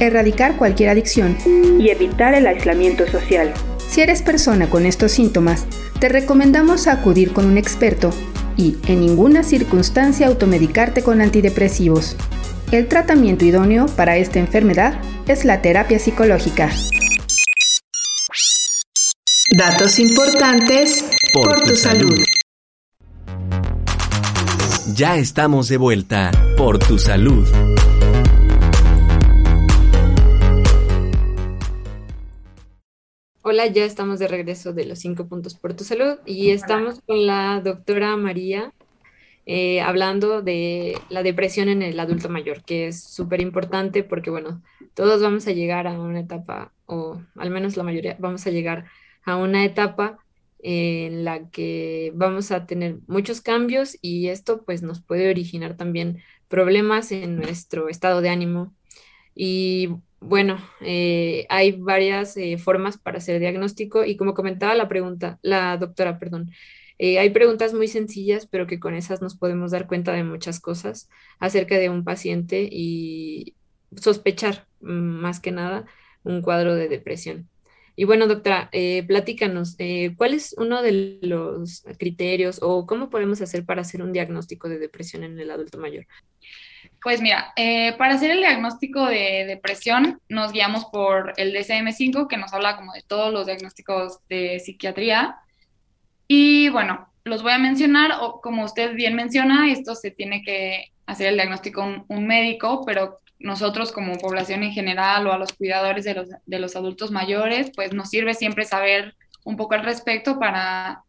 erradicar 0.00 0.58
cualquier 0.58 0.90
adicción 0.90 1.38
y 1.80 1.88
evitar 1.88 2.34
el 2.34 2.46
aislamiento 2.46 3.06
social. 3.06 3.50
Si 3.88 4.02
eres 4.02 4.20
persona 4.20 4.68
con 4.68 4.84
estos 4.84 5.12
síntomas, 5.12 5.64
te 6.00 6.10
recomendamos 6.10 6.86
acudir 6.86 7.32
con 7.32 7.46
un 7.46 7.56
experto 7.56 8.10
y 8.56 8.76
en 8.86 9.00
ninguna 9.00 9.42
circunstancia 9.42 10.26
automedicarte 10.26 11.02
con 11.02 11.20
antidepresivos. 11.20 12.16
El 12.72 12.88
tratamiento 12.88 13.44
idóneo 13.44 13.86
para 13.86 14.16
esta 14.16 14.38
enfermedad 14.38 15.00
es 15.28 15.44
la 15.44 15.62
terapia 15.62 15.98
psicológica. 15.98 16.70
Datos 19.56 19.98
importantes 19.98 21.04
por, 21.32 21.60
tu 21.60 21.76
salud. 21.76 22.18
Ya 24.94 25.16
estamos 25.16 25.68
de 25.68 25.76
vuelta 25.76 26.30
por 26.56 26.78
tu 26.78 26.98
salud. 26.98 27.46
Hola, 33.54 33.68
ya 33.68 33.84
estamos 33.84 34.18
de 34.18 34.26
regreso 34.26 34.72
de 34.72 34.84
los 34.84 34.98
cinco 34.98 35.28
puntos 35.28 35.54
por 35.54 35.74
tu 35.74 35.84
salud 35.84 36.18
y 36.26 36.50
estamos 36.50 37.00
con 37.06 37.24
la 37.24 37.60
doctora 37.60 38.16
María 38.16 38.72
eh, 39.46 39.80
hablando 39.80 40.42
de 40.42 40.98
la 41.08 41.22
depresión 41.22 41.68
en 41.68 41.80
el 41.80 42.00
adulto 42.00 42.28
mayor, 42.28 42.64
que 42.64 42.88
es 42.88 43.04
súper 43.04 43.40
importante 43.40 44.02
porque, 44.02 44.30
bueno, 44.30 44.60
todos 44.94 45.22
vamos 45.22 45.46
a 45.46 45.52
llegar 45.52 45.86
a 45.86 46.00
una 46.00 46.18
etapa, 46.18 46.72
o 46.86 47.22
al 47.36 47.50
menos 47.50 47.76
la 47.76 47.84
mayoría, 47.84 48.16
vamos 48.18 48.44
a 48.44 48.50
llegar 48.50 48.86
a 49.24 49.36
una 49.36 49.64
etapa 49.64 50.18
en 50.58 51.24
la 51.24 51.48
que 51.48 52.10
vamos 52.16 52.50
a 52.50 52.66
tener 52.66 52.96
muchos 53.06 53.40
cambios 53.40 53.96
y 54.02 54.30
esto 54.30 54.64
pues 54.64 54.82
nos 54.82 55.00
puede 55.00 55.30
originar 55.30 55.76
también 55.76 56.18
problemas 56.48 57.12
en 57.12 57.36
nuestro 57.36 57.88
estado 57.88 58.20
de 58.20 58.30
ánimo. 58.30 58.74
Y 59.36 59.90
bueno, 60.26 60.58
eh, 60.80 61.46
hay 61.50 61.72
varias 61.72 62.36
eh, 62.36 62.56
formas 62.58 62.98
para 62.98 63.18
hacer 63.18 63.40
diagnóstico 63.40 64.04
y 64.04 64.16
como 64.16 64.34
comentaba 64.34 64.74
la 64.74 64.88
pregunta, 64.88 65.38
la 65.42 65.76
doctora, 65.76 66.18
perdón, 66.18 66.50
eh, 66.98 67.18
hay 67.18 67.30
preguntas 67.30 67.74
muy 67.74 67.88
sencillas, 67.88 68.46
pero 68.46 68.66
que 68.66 68.80
con 68.80 68.94
esas 68.94 69.20
nos 69.20 69.36
podemos 69.36 69.72
dar 69.72 69.86
cuenta 69.86 70.12
de 70.12 70.24
muchas 70.24 70.60
cosas 70.60 71.10
acerca 71.40 71.78
de 71.78 71.90
un 71.90 72.04
paciente 72.04 72.68
y 72.70 73.54
sospechar 73.96 74.66
mm, 74.80 74.86
más 74.92 75.40
que 75.40 75.52
nada 75.52 75.86
un 76.22 76.40
cuadro 76.42 76.74
de 76.74 76.88
depresión. 76.88 77.48
Y 77.96 78.04
bueno, 78.04 78.26
doctora, 78.26 78.70
platícanos, 79.06 79.76
¿cuál 80.16 80.34
es 80.34 80.54
uno 80.58 80.82
de 80.82 81.18
los 81.22 81.84
criterios 81.98 82.58
o 82.60 82.86
cómo 82.86 83.08
podemos 83.08 83.40
hacer 83.40 83.64
para 83.64 83.82
hacer 83.82 84.02
un 84.02 84.12
diagnóstico 84.12 84.68
de 84.68 84.78
depresión 84.78 85.22
en 85.22 85.38
el 85.38 85.50
adulto 85.50 85.78
mayor? 85.78 86.06
Pues 87.04 87.20
mira, 87.20 87.52
eh, 87.56 87.92
para 87.98 88.14
hacer 88.14 88.30
el 88.30 88.38
diagnóstico 88.38 89.04
de 89.04 89.44
depresión 89.46 90.20
nos 90.30 90.52
guiamos 90.52 90.86
por 90.86 91.34
el 91.36 91.54
DSM-5, 91.54 92.28
que 92.28 92.38
nos 92.38 92.54
habla 92.54 92.76
como 92.76 92.94
de 92.94 93.02
todos 93.02 93.30
los 93.30 93.44
diagnósticos 93.44 94.20
de 94.30 94.58
psiquiatría. 94.58 95.36
Y 96.26 96.70
bueno, 96.70 97.06
los 97.24 97.42
voy 97.42 97.52
a 97.52 97.58
mencionar, 97.58 98.12
o 98.22 98.40
como 98.40 98.64
usted 98.64 98.94
bien 98.94 99.14
menciona, 99.16 99.70
esto 99.70 99.94
se 99.94 100.12
tiene 100.12 100.42
que 100.42 100.92
hacer 101.04 101.26
el 101.26 101.34
diagnóstico 101.34 102.06
un 102.08 102.26
médico, 102.26 102.84
pero 102.86 103.20
nosotros 103.44 103.92
como 103.92 104.18
población 104.18 104.62
en 104.62 104.72
general 104.72 105.26
o 105.26 105.32
a 105.32 105.38
los 105.38 105.52
cuidadores 105.52 106.04
de 106.04 106.14
los, 106.14 106.28
de 106.44 106.58
los 106.58 106.76
adultos 106.76 107.10
mayores, 107.10 107.70
pues 107.74 107.92
nos 107.92 108.10
sirve 108.10 108.34
siempre 108.34 108.64
saber 108.64 109.14
un 109.44 109.56
poco 109.56 109.74
al 109.74 109.84
respecto 109.84 110.38
para 110.38 111.02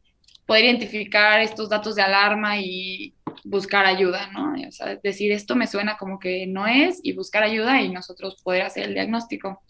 poder 0.46 0.66
identificar 0.66 1.42
estos 1.42 1.70
datos 1.70 1.96
de 1.96 2.04
alarma 2.04 2.60
y, 2.60 3.16
buscar 3.44 3.86
ayuda, 3.86 4.28
¿no? 4.32 4.54
O 4.68 4.72
sea, 4.72 4.96
decir 5.04 5.32
esto 5.32 5.56
me 5.56 5.68
suena 5.68 5.98
como 5.98 6.20
que 6.20 6.48
no 6.48 6.68
es 6.68 7.00
y 7.04 7.14
buscar 7.14 7.44
ayuda 7.44 7.82
y 7.82 7.90
nosotros 7.90 8.42
poder 8.44 8.64
hacer 8.64 8.86
el 8.86 8.94
diagnóstico. 8.94 9.62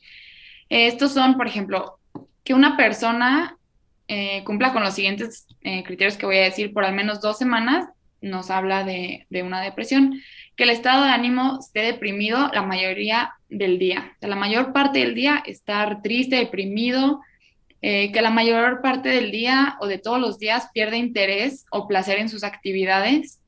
estos 0.70 1.14
son, 1.14 1.36
por 1.38 1.48
ejemplo, 1.48 2.00
que 2.44 2.54
una 2.54 2.78
persona 2.78 3.58
eh, 4.08 4.44
cumpla 4.46 4.72
con 4.74 4.84
los 4.84 4.94
siguientes 4.94 5.48
eh, 5.62 5.84
criterios 5.84 6.18
que 6.18 6.26
voy 6.26 6.38
a 6.38 6.44
decir 6.44 6.74
por 6.74 6.86
al 6.86 6.96
menos 6.96 7.22
dos 7.22 7.38
semanas, 7.38 7.90
nos 8.22 8.50
habla 8.50 8.84
de, 8.84 9.28
de, 9.30 9.44
una 9.44 9.62
depresión. 9.62 10.22
Que 10.56 10.64
el 10.64 10.70
estado 10.70 11.04
de 11.04 11.12
ánimo 11.12 11.60
esté 11.60 11.82
deprimido 11.82 12.50
la 12.54 12.62
mayoría 12.62 13.34
del 13.50 13.80
día. 13.80 14.16
la 14.22 14.36
mayor 14.36 14.74
parte 14.74 15.00
del 15.00 15.16
día 15.16 15.44
estar 15.46 16.02
triste, 16.02 16.38
deprimido, 16.38 17.22
eh, 17.82 18.12
que 18.12 18.22
la 18.22 18.32
mayor 18.32 18.82
parte 18.82 19.10
del 19.10 19.32
día 19.32 19.78
o 19.80 19.88
de 19.88 20.00
todos 20.00 20.20
los 20.20 20.40
días 20.40 20.70
pierde 20.74 20.98
interés 20.98 21.66
o 21.72 21.88
placer 21.88 22.18
en 22.18 22.30
sus 22.30 22.44
actividades, 22.44 23.42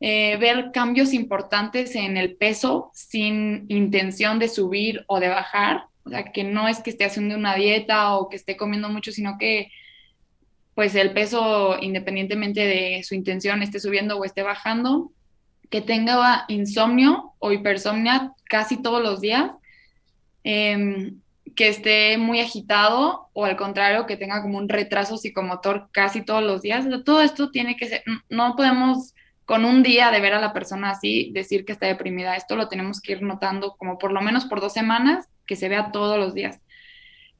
eh, 0.00 0.36
ver 0.36 0.70
cambios 0.72 1.14
importantes 1.14 1.94
en 1.96 2.16
el 2.16 2.36
peso 2.36 2.90
sin 2.92 3.64
intención 3.68 4.38
de 4.38 4.48
subir 4.48 5.04
o 5.06 5.18
de 5.18 5.28
bajar, 5.28 5.86
o 6.04 6.10
sea, 6.10 6.24
que 6.24 6.44
no 6.44 6.68
es 6.68 6.80
que 6.80 6.90
esté 6.90 7.06
haciendo 7.06 7.36
una 7.36 7.54
dieta 7.54 8.16
o 8.16 8.28
que 8.28 8.36
esté 8.36 8.56
comiendo 8.56 8.90
mucho, 8.90 9.12
sino 9.12 9.38
que 9.38 9.70
pues 10.74 10.94
el 10.96 11.12
peso, 11.12 11.78
independientemente 11.80 12.66
de 12.66 13.02
su 13.04 13.14
intención, 13.14 13.62
esté 13.62 13.80
subiendo 13.80 14.18
o 14.18 14.24
esté 14.24 14.42
bajando, 14.42 15.12
que 15.74 15.80
tenga 15.80 16.44
insomnio 16.46 17.34
o 17.40 17.50
hipersomnia 17.50 18.32
casi 18.44 18.80
todos 18.80 19.02
los 19.02 19.20
días, 19.20 19.50
em, 20.44 21.18
que 21.56 21.66
esté 21.66 22.16
muy 22.16 22.38
agitado 22.38 23.26
o 23.32 23.44
al 23.44 23.56
contrario, 23.56 24.06
que 24.06 24.16
tenga 24.16 24.40
como 24.40 24.58
un 24.58 24.68
retraso 24.68 25.16
psicomotor 25.16 25.88
casi 25.90 26.22
todos 26.22 26.44
los 26.44 26.62
días. 26.62 26.86
todo 27.04 27.22
esto 27.22 27.50
tiene 27.50 27.74
que 27.76 27.88
ser, 27.88 28.04
no 28.28 28.54
podemos 28.54 29.14
con 29.46 29.64
un 29.64 29.82
día 29.82 30.12
de 30.12 30.20
ver 30.20 30.34
a 30.34 30.40
la 30.40 30.52
persona 30.52 30.90
así, 30.90 31.32
decir 31.32 31.64
que 31.64 31.72
está 31.72 31.86
deprimida. 31.86 32.36
Esto 32.36 32.54
lo 32.54 32.68
tenemos 32.68 33.00
que 33.00 33.10
ir 33.10 33.22
notando 33.22 33.74
como 33.76 33.98
por 33.98 34.12
lo 34.12 34.20
menos 34.20 34.44
por 34.44 34.60
dos 34.60 34.72
semanas, 34.72 35.26
que 35.44 35.56
se 35.56 35.68
vea 35.68 35.90
todos 35.90 36.20
los 36.20 36.34
días. 36.34 36.60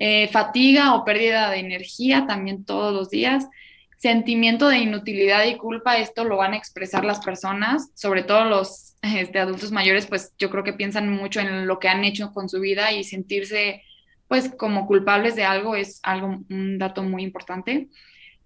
Eh, 0.01 0.27
fatiga 0.33 0.97
o 0.97 1.05
pérdida 1.05 1.51
de 1.51 1.61
energía 1.61 2.27
también 2.27 2.64
todos 2.64 2.92
los 2.92 3.11
días. 3.11 3.47
Sentimiento 3.96 4.68
de 4.68 4.78
inutilidad 4.78 5.44
y 5.44 5.57
culpa, 5.57 5.98
esto 5.98 6.24
lo 6.24 6.37
van 6.37 6.52
a 6.52 6.57
expresar 6.57 7.04
las 7.04 7.20
personas, 7.24 7.90
sobre 7.94 8.22
todo 8.22 8.44
los 8.44 8.96
este, 9.02 9.38
adultos 9.38 9.72
mayores, 9.72 10.07
pues 10.07 10.35
yo 10.38 10.50
creo 10.50 10.64
que 10.64 10.72
piensan 10.72 11.11
mucho 11.11 11.40
en 11.40 11.66
lo 11.66 11.78
que 11.78 11.88
han 11.88 12.04
hecho 12.04 12.33
con 12.33 12.48
su 12.48 12.61
vida 12.61 12.92
y 12.92 13.04
sentirse 13.04 13.83
pues 14.28 14.52
como 14.57 14.87
culpables 14.87 15.37
de 15.37 15.44
algo 15.44 15.76
es 15.76 16.00
algo, 16.02 16.38
un 16.48 16.78
dato 16.78 17.02
muy 17.02 17.22
importante. 17.22 17.88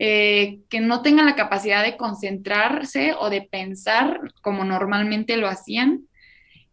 Eh, 0.00 0.60
que 0.68 0.78
no 0.78 1.02
tengan 1.02 1.26
la 1.26 1.34
capacidad 1.34 1.82
de 1.82 1.96
concentrarse 1.96 3.14
o 3.18 3.30
de 3.30 3.42
pensar 3.42 4.20
como 4.42 4.64
normalmente 4.64 5.36
lo 5.36 5.48
hacían. 5.48 6.06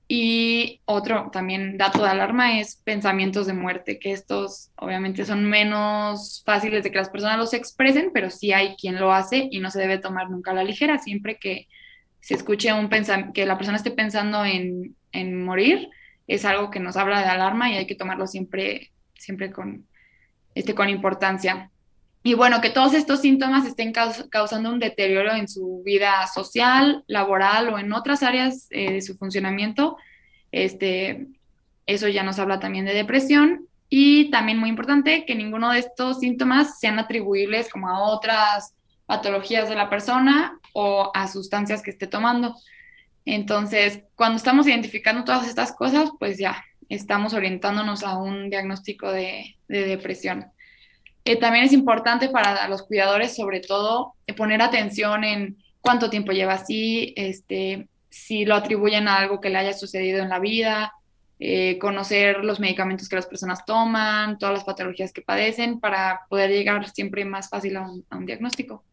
Y 0.07 0.81
otro 0.85 1.29
también 1.31 1.77
dato 1.77 2.03
de 2.03 2.09
alarma 2.09 2.59
es 2.59 2.75
pensamientos 2.75 3.47
de 3.47 3.53
muerte, 3.53 3.97
que 3.97 4.11
estos 4.11 4.71
obviamente 4.75 5.25
son 5.25 5.45
menos 5.45 6.43
fáciles 6.45 6.83
de 6.83 6.91
que 6.91 6.99
las 6.99 7.09
personas 7.09 7.39
los 7.39 7.53
expresen, 7.53 8.11
pero 8.13 8.29
sí 8.29 8.53
hay 8.53 8.75
quien 8.75 8.99
lo 8.99 9.11
hace 9.11 9.47
y 9.49 9.59
no 9.59 9.71
se 9.71 9.79
debe 9.79 9.97
tomar 9.97 10.29
nunca 10.29 10.51
a 10.51 10.53
la 10.53 10.63
ligera. 10.63 10.99
Siempre 10.99 11.37
que 11.37 11.67
se 12.19 12.35
escuche 12.35 12.71
un 12.73 12.89
que 13.33 13.45
la 13.45 13.57
persona 13.57 13.77
esté 13.77 13.91
pensando 13.91 14.45
en, 14.45 14.95
en 15.11 15.43
morir, 15.43 15.89
es 16.27 16.45
algo 16.45 16.71
que 16.71 16.79
nos 16.79 16.97
habla 16.97 17.19
de 17.19 17.25
alarma 17.25 17.71
y 17.71 17.77
hay 17.77 17.87
que 17.87 17.95
tomarlo 17.95 18.27
siempre, 18.27 18.91
siempre 19.15 19.51
con, 19.51 19.87
este, 20.53 20.75
con 20.75 20.89
importancia. 20.89 21.71
Y 22.27 22.33
bueno, 22.33 22.59
que 22.59 22.71
todos 22.71 22.95
estos 22.95 23.21
síntomas 23.21 23.67
estén 23.67 23.93
causando 23.93 24.71
un 24.71 24.79
deterioro 24.79 25.35
en 25.35 25.47
su 25.47 25.83
vida 25.85 26.25
social, 26.25 27.03
laboral 27.05 27.71
o 27.71 27.77
en 27.77 27.93
otras 27.93 28.23
áreas 28.23 28.65
eh, 28.71 28.93
de 28.93 29.01
su 29.03 29.15
funcionamiento, 29.15 29.95
este, 30.51 31.27
eso 31.85 32.07
ya 32.07 32.23
nos 32.23 32.39
habla 32.39 32.59
también 32.59 32.85
de 32.85 32.95
depresión. 32.95 33.67
Y 33.89 34.31
también 34.31 34.57
muy 34.57 34.69
importante 34.69 35.23
que 35.27 35.35
ninguno 35.35 35.71
de 35.71 35.77
estos 35.77 36.19
síntomas 36.19 36.79
sean 36.79 36.97
atribuibles 36.97 37.69
como 37.69 37.89
a 37.89 37.99
otras 38.09 38.73
patologías 39.05 39.69
de 39.69 39.75
la 39.75 39.91
persona 39.91 40.59
o 40.73 41.11
a 41.13 41.27
sustancias 41.27 41.83
que 41.83 41.91
esté 41.91 42.07
tomando. 42.07 42.55
Entonces, 43.25 44.01
cuando 44.15 44.37
estamos 44.37 44.65
identificando 44.65 45.25
todas 45.25 45.47
estas 45.47 45.73
cosas, 45.73 46.09
pues 46.17 46.39
ya 46.39 46.65
estamos 46.89 47.35
orientándonos 47.35 48.01
a 48.01 48.17
un 48.17 48.49
diagnóstico 48.49 49.11
de, 49.11 49.57
de 49.67 49.85
depresión 49.85 50.47
también 51.39 51.65
es 51.65 51.73
importante 51.73 52.29
para 52.29 52.67
los 52.67 52.83
cuidadores, 52.83 53.35
sobre 53.35 53.59
todo, 53.59 54.13
eh, 54.27 54.33
poner 54.33 54.61
atención 54.61 55.23
en 55.23 55.57
cuánto 55.81 56.09
tiempo 56.09 56.31
lleva 56.31 56.53
así, 56.53 57.13
este, 57.17 57.87
si 58.09 58.45
lo 58.45 58.55
atribuyen 58.55 59.07
a 59.07 59.17
algo 59.17 59.41
que 59.41 59.49
le 59.49 59.57
haya 59.57 59.73
sucedido 59.73 60.21
en 60.21 60.29
la 60.29 60.39
vida, 60.39 60.93
eh, 61.39 61.77
conocer 61.79 62.45
los 62.45 62.59
medicamentos 62.59 63.09
que 63.09 63.17
las 63.17 63.25
personas 63.25 63.65
toman, 63.65 64.37
todas 64.37 64.53
las 64.55 64.63
patologías 64.63 65.11
que 65.11 65.21
padecen, 65.21 65.79
para 65.79 66.21
poder 66.29 66.49
llegar 66.49 66.87
siempre 66.89 67.25
más 67.25 67.49
fácil 67.49 67.75
a 67.77 67.89
un, 67.89 68.25
diagnóstico. 68.25 68.83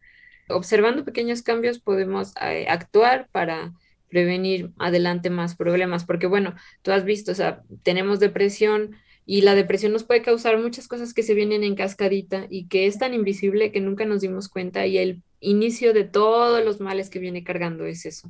Observando 0.49 1.05
pequeños 1.05 1.41
cambios 1.41 1.79
podemos 1.79 2.33
eh, 2.41 2.65
actuar 2.67 3.29
para 3.31 3.71
prevenir 4.09 4.71
adelante 4.77 5.29
más 5.29 5.55
problemas, 5.55 6.05
porque 6.05 6.27
bueno, 6.27 6.53
tú 6.81 6.91
has 6.91 7.05
visto, 7.05 7.31
o 7.31 7.35
sea, 7.35 7.61
tenemos 7.81 8.19
depresión, 8.19 8.95
y 9.25 9.41
la 9.41 9.55
depresión 9.55 9.93
nos 9.93 10.03
puede 10.03 10.21
causar 10.21 10.57
muchas 10.57 10.87
cosas 10.87 11.13
que 11.13 11.23
se 11.23 11.33
vienen 11.33 11.63
en 11.63 11.75
cascadita 11.75 12.45
y 12.49 12.67
que 12.67 12.87
es 12.87 12.97
tan 12.97 13.13
invisible 13.13 13.71
que 13.71 13.79
nunca 13.79 14.05
nos 14.05 14.21
dimos 14.21 14.49
cuenta 14.49 14.85
y 14.85 14.97
el 14.97 15.21
inicio 15.39 15.93
de 15.93 16.03
todos 16.03 16.63
los 16.63 16.79
males 16.79 17.09
que 17.09 17.19
viene 17.19 17.43
cargando 17.43 17.85
es 17.85 18.05
eso. 18.05 18.29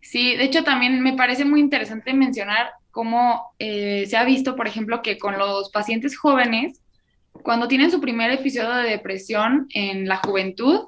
Sí, 0.00 0.36
de 0.36 0.44
hecho 0.44 0.64
también 0.64 1.02
me 1.02 1.14
parece 1.14 1.44
muy 1.44 1.60
interesante 1.60 2.12
mencionar 2.12 2.70
cómo 2.90 3.54
eh, 3.58 4.04
se 4.06 4.16
ha 4.16 4.24
visto, 4.24 4.54
por 4.54 4.68
ejemplo, 4.68 5.02
que 5.02 5.18
con 5.18 5.38
los 5.38 5.70
pacientes 5.70 6.16
jóvenes, 6.16 6.80
cuando 7.42 7.68
tienen 7.68 7.90
su 7.90 8.00
primer 8.00 8.30
episodio 8.30 8.70
de 8.74 8.90
depresión 8.90 9.66
en 9.74 10.06
la 10.06 10.18
juventud, 10.18 10.80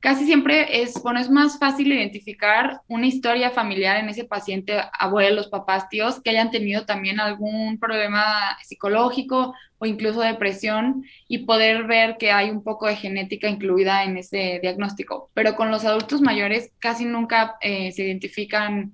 casi 0.00 0.26
siempre 0.26 0.82
es, 0.82 0.94
bueno, 1.02 1.18
es 1.18 1.28
más 1.28 1.58
fácil 1.58 1.92
identificar 1.92 2.82
una 2.86 3.06
historia 3.06 3.50
familiar 3.50 3.96
en 3.96 4.08
ese 4.08 4.24
paciente, 4.24 4.80
abuelos, 4.98 5.48
papás, 5.48 5.88
tíos, 5.88 6.20
que 6.22 6.30
hayan 6.30 6.50
tenido 6.50 6.86
también 6.86 7.20
algún 7.20 7.78
problema 7.78 8.56
psicológico 8.62 9.54
o 9.78 9.86
incluso 9.86 10.20
depresión 10.20 11.04
y 11.26 11.38
poder 11.38 11.84
ver 11.84 12.16
que 12.16 12.30
hay 12.30 12.50
un 12.50 12.62
poco 12.62 12.86
de 12.86 12.96
genética 12.96 13.48
incluida 13.48 14.04
en 14.04 14.16
ese 14.16 14.60
diagnóstico. 14.62 15.30
Pero 15.34 15.56
con 15.56 15.70
los 15.70 15.84
adultos 15.84 16.20
mayores 16.20 16.72
casi 16.78 17.04
nunca 17.04 17.56
eh, 17.60 17.90
se 17.92 18.04
identifican 18.04 18.92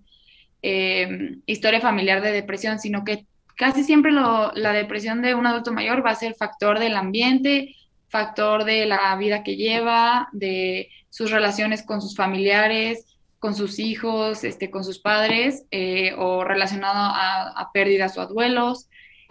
eh, 0.62 1.36
historia 1.44 1.80
familiar 1.80 2.22
de 2.22 2.32
depresión, 2.32 2.78
sino 2.78 3.04
que 3.04 3.26
casi 3.56 3.84
siempre 3.84 4.10
la 4.10 4.72
depresión 4.72 5.20
de 5.22 5.34
un 5.34 5.46
adulto 5.46 5.72
mayor 5.72 6.04
va 6.04 6.10
a 6.10 6.16
ser 6.16 6.34
factor 6.34 6.78
del 6.78 6.96
ambiente, 6.96 7.76
factor 8.14 8.62
de 8.64 8.86
la 8.86 9.16
vida 9.16 9.42
que 9.42 9.56
lleva, 9.56 10.28
de 10.30 10.88
sus 11.10 11.32
relaciones 11.32 11.82
con 11.82 12.00
sus 12.00 12.14
familiares, 12.14 13.06
con 13.40 13.56
sus 13.56 13.80
hijos, 13.80 14.44
este, 14.44 14.70
con 14.70 14.84
sus 14.84 15.00
padres, 15.00 15.64
eh, 15.72 16.14
o 16.16 16.44
relacionado 16.44 16.94
a, 16.96 17.48
a, 17.48 17.72
pérdidas 17.72 18.16
o 18.16 18.20
a 18.20 18.26
duelos. 18.26 18.88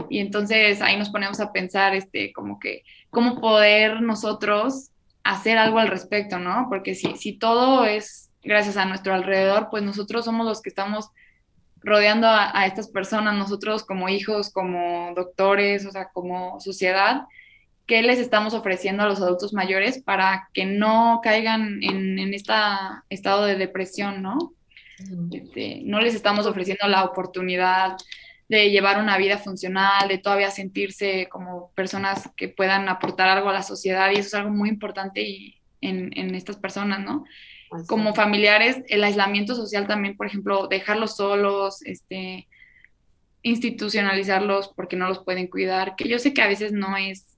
Y 0.09 0.19
entonces 0.19 0.81
ahí 0.81 0.97
nos 0.97 1.11
ponemos 1.11 1.39
a 1.39 1.53
pensar, 1.53 1.95
este, 1.95 2.33
como 2.33 2.59
que, 2.59 2.83
cómo 3.09 3.39
poder 3.39 4.01
nosotros 4.01 4.89
hacer 5.23 5.57
algo 5.57 5.79
al 5.79 5.87
respecto, 5.87 6.39
¿no? 6.39 6.65
Porque 6.67 6.93
si, 6.93 7.15
si 7.15 7.31
todo 7.31 7.85
es 7.85 8.31
gracias 8.41 8.75
a 8.75 8.83
nuestro 8.83 9.13
alrededor, 9.13 9.69
pues 9.71 9.81
nosotros 9.83 10.25
somos 10.25 10.45
los 10.45 10.61
que 10.61 10.67
estamos 10.67 11.09
rodeando 11.77 12.27
a, 12.27 12.65
estas 12.65 12.89
personas, 12.89 13.33
nosotros 13.37 13.85
como 13.85 14.09
hijos, 14.09 14.51
como 14.51 15.13
doctores, 15.15 15.85
o 15.85 15.91
sea, 15.91 16.09
como 16.09 16.59
sociedad, 16.59 17.23
¿qué 17.85 18.01
les 18.01 18.19
estamos 18.19 18.53
ofreciendo 18.53 19.03
a 19.03 19.07
los 19.07 19.21
adultos 19.21 19.53
mayores 19.53 20.01
para 20.01 20.49
que 20.53 20.65
no 20.65 21.19
caigan 21.23 21.83
en, 21.83 22.19
en 22.19 22.33
este 22.33 22.53
estado 23.09 23.45
de 23.45 23.55
depresión, 23.55 24.21
¿no? 24.21 24.53
Este, 25.31 25.81
no 25.83 25.99
les 25.99 26.15
estamos 26.15 26.45
ofreciendo 26.45 26.87
la 26.87 27.03
oportunidad 27.03 27.97
de 28.47 28.69
llevar 28.69 29.01
una 29.01 29.17
vida 29.17 29.37
funcional, 29.37 30.07
de 30.07 30.17
todavía 30.17 30.51
sentirse 30.51 31.27
como 31.29 31.71
personas 31.71 32.29
que 32.37 32.49
puedan 32.49 32.87
aportar 32.87 33.29
algo 33.29 33.49
a 33.49 33.53
la 33.53 33.63
sociedad 33.63 34.11
y 34.11 34.19
eso 34.19 34.27
es 34.27 34.33
algo 34.35 34.51
muy 34.51 34.69
importante 34.69 35.21
y 35.21 35.57
en, 35.81 36.17
en 36.17 36.35
estas 36.35 36.57
personas, 36.57 36.99
¿no? 36.99 37.25
como 37.87 38.13
familiares, 38.13 38.83
el 38.87 39.03
aislamiento 39.03 39.55
social 39.55 39.87
también, 39.87 40.15
por 40.15 40.27
ejemplo, 40.27 40.67
dejarlos 40.67 41.15
solos, 41.15 41.81
este, 41.83 42.47
institucionalizarlos 43.41 44.71
porque 44.75 44.95
no 44.95 45.07
los 45.07 45.23
pueden 45.23 45.47
cuidar, 45.47 45.95
que 45.95 46.07
yo 46.07 46.19
sé 46.19 46.33
que 46.33 46.41
a 46.41 46.47
veces 46.47 46.71
no 46.71 46.95
es 46.97 47.32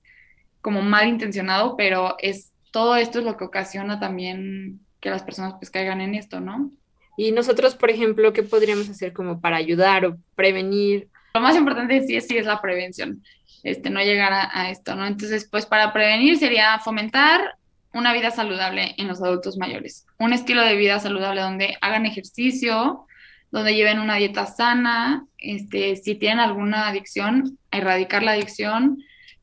como 0.66 0.82
mal 0.82 1.06
intencionado, 1.06 1.76
pero 1.76 2.16
es 2.18 2.50
todo 2.72 2.96
esto 2.96 3.20
es 3.20 3.24
lo 3.24 3.36
que 3.36 3.44
ocasiona 3.44 4.00
también 4.00 4.80
que 4.98 5.10
las 5.10 5.22
personas 5.22 5.54
pues 5.60 5.70
caigan 5.70 6.00
en 6.00 6.16
esto, 6.16 6.40
¿no? 6.40 6.72
Y 7.16 7.30
nosotros, 7.30 7.76
por 7.76 7.88
ejemplo, 7.88 8.32
¿qué 8.32 8.42
podríamos 8.42 8.88
hacer 8.88 9.12
como 9.12 9.40
para 9.40 9.58
ayudar 9.58 10.04
o 10.04 10.16
prevenir? 10.34 11.06
Lo 11.34 11.40
más 11.40 11.54
importante 11.54 12.04
sí 12.04 12.16
es, 12.16 12.26
sí 12.26 12.36
es 12.36 12.46
la 12.46 12.60
prevención, 12.60 13.22
este, 13.62 13.90
no 13.90 14.00
llegar 14.00 14.32
a, 14.32 14.50
a 14.52 14.70
esto, 14.70 14.96
¿no? 14.96 15.06
Entonces, 15.06 15.48
pues 15.48 15.66
para 15.66 15.92
prevenir 15.92 16.36
sería 16.36 16.76
fomentar 16.80 17.54
una 17.92 18.12
vida 18.12 18.32
saludable 18.32 18.96
en 18.98 19.06
los 19.06 19.22
adultos 19.22 19.58
mayores. 19.58 20.04
Un 20.18 20.32
estilo 20.32 20.62
de 20.62 20.74
vida 20.74 20.98
saludable 20.98 21.42
donde 21.42 21.76
hagan 21.80 22.06
ejercicio, 22.06 23.06
donde 23.52 23.76
lleven 23.76 24.00
una 24.00 24.16
dieta 24.16 24.46
sana, 24.46 25.24
este, 25.38 25.94
si 25.94 26.16
tienen 26.16 26.40
alguna 26.40 26.88
adicción, 26.88 27.56
erradicar 27.70 28.24
la 28.24 28.32
adicción, 28.32 28.98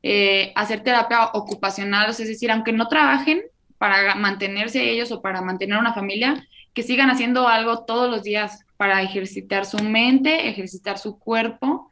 eh, 0.06 0.52
hacer 0.54 0.80
terapia 0.80 1.30
ocupacional, 1.32 2.10
es 2.10 2.18
decir, 2.18 2.50
aunque 2.50 2.74
no 2.74 2.88
trabajen 2.88 3.40
para 3.78 4.14
mantenerse 4.14 4.90
ellos 4.90 5.10
o 5.10 5.22
para 5.22 5.40
mantener 5.40 5.78
una 5.78 5.94
familia, 5.94 6.46
que 6.74 6.82
sigan 6.82 7.08
haciendo 7.08 7.48
algo 7.48 7.86
todos 7.86 8.10
los 8.10 8.22
días 8.22 8.66
para 8.76 9.00
ejercitar 9.00 9.64
su 9.64 9.82
mente, 9.82 10.46
ejercitar 10.46 10.98
su 10.98 11.18
cuerpo. 11.18 11.88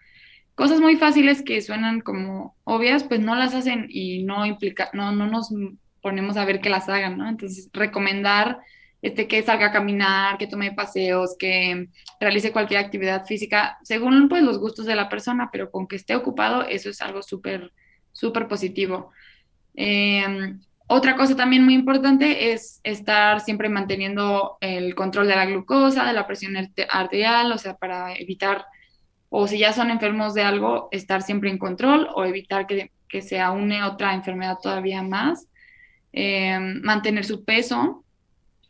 Cosas 0.54 0.78
muy 0.78 0.96
fáciles 0.96 1.40
que 1.40 1.62
suenan 1.62 2.02
como 2.02 2.54
obvias, 2.64 3.02
pues 3.02 3.20
no 3.20 3.34
las 3.34 3.54
hacen 3.54 3.86
y 3.88 4.24
no 4.24 4.44
implica, 4.44 4.90
no, 4.92 5.12
no 5.12 5.26
nos 5.26 5.48
ponemos 6.02 6.36
a 6.36 6.44
ver 6.44 6.60
que 6.60 6.68
las 6.68 6.90
hagan, 6.90 7.16
¿no? 7.16 7.26
Entonces, 7.30 7.70
recomendar 7.72 8.58
este, 9.00 9.26
que 9.26 9.42
salga 9.42 9.68
a 9.68 9.72
caminar, 9.72 10.36
que 10.36 10.46
tome 10.46 10.72
paseos, 10.72 11.34
que 11.38 11.88
realice 12.20 12.52
cualquier 12.52 12.80
actividad 12.80 13.24
física, 13.24 13.78
según 13.84 14.28
pues 14.28 14.42
los 14.42 14.58
gustos 14.58 14.84
de 14.84 14.96
la 14.96 15.08
persona, 15.08 15.48
pero 15.50 15.70
con 15.70 15.86
que 15.86 15.96
esté 15.96 16.14
ocupado, 16.14 16.66
eso 16.66 16.90
es 16.90 17.00
algo 17.00 17.22
súper, 17.22 17.72
súper 18.12 18.48
positivo. 18.48 19.10
Em, 19.74 20.60
otra 20.86 21.16
cosa 21.16 21.36
también 21.36 21.64
muy 21.64 21.74
importante 21.74 22.52
es 22.52 22.80
estar 22.84 23.40
siempre 23.40 23.68
manteniendo 23.68 24.58
el 24.60 24.94
control 24.94 25.28
de 25.28 25.36
la 25.36 25.46
glucosa, 25.46 26.04
de 26.04 26.12
la 26.12 26.26
presión 26.26 26.54
arterial, 26.90 27.52
o 27.52 27.58
sea, 27.58 27.76
para 27.76 28.14
evitar, 28.14 28.66
o 29.30 29.46
si 29.46 29.58
ya 29.58 29.72
son 29.72 29.90
enfermos 29.90 30.34
de 30.34 30.42
algo, 30.42 30.88
estar 30.92 31.22
siempre 31.22 31.50
en 31.50 31.58
control 31.58 32.08
o 32.14 32.24
evitar 32.24 32.66
que, 32.66 32.92
que 33.08 33.22
se 33.22 33.40
aúne 33.40 33.84
otra 33.84 34.14
enfermedad 34.14 34.58
todavía 34.62 35.02
más. 35.02 35.48
Eh, 36.14 36.58
mantener 36.82 37.24
su 37.24 37.42
peso 37.42 38.04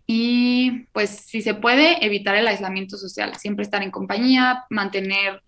y 0.06 0.86
pues 0.92 1.10
si 1.10 1.42
se 1.42 1.54
puede 1.54 2.04
evitar 2.04 2.36
el 2.36 2.46
aislamiento 2.46 2.96
social, 2.96 3.34
siempre 3.34 3.64
estar 3.64 3.82
en 3.82 3.90
compañía, 3.90 4.64
mantener 4.70 5.42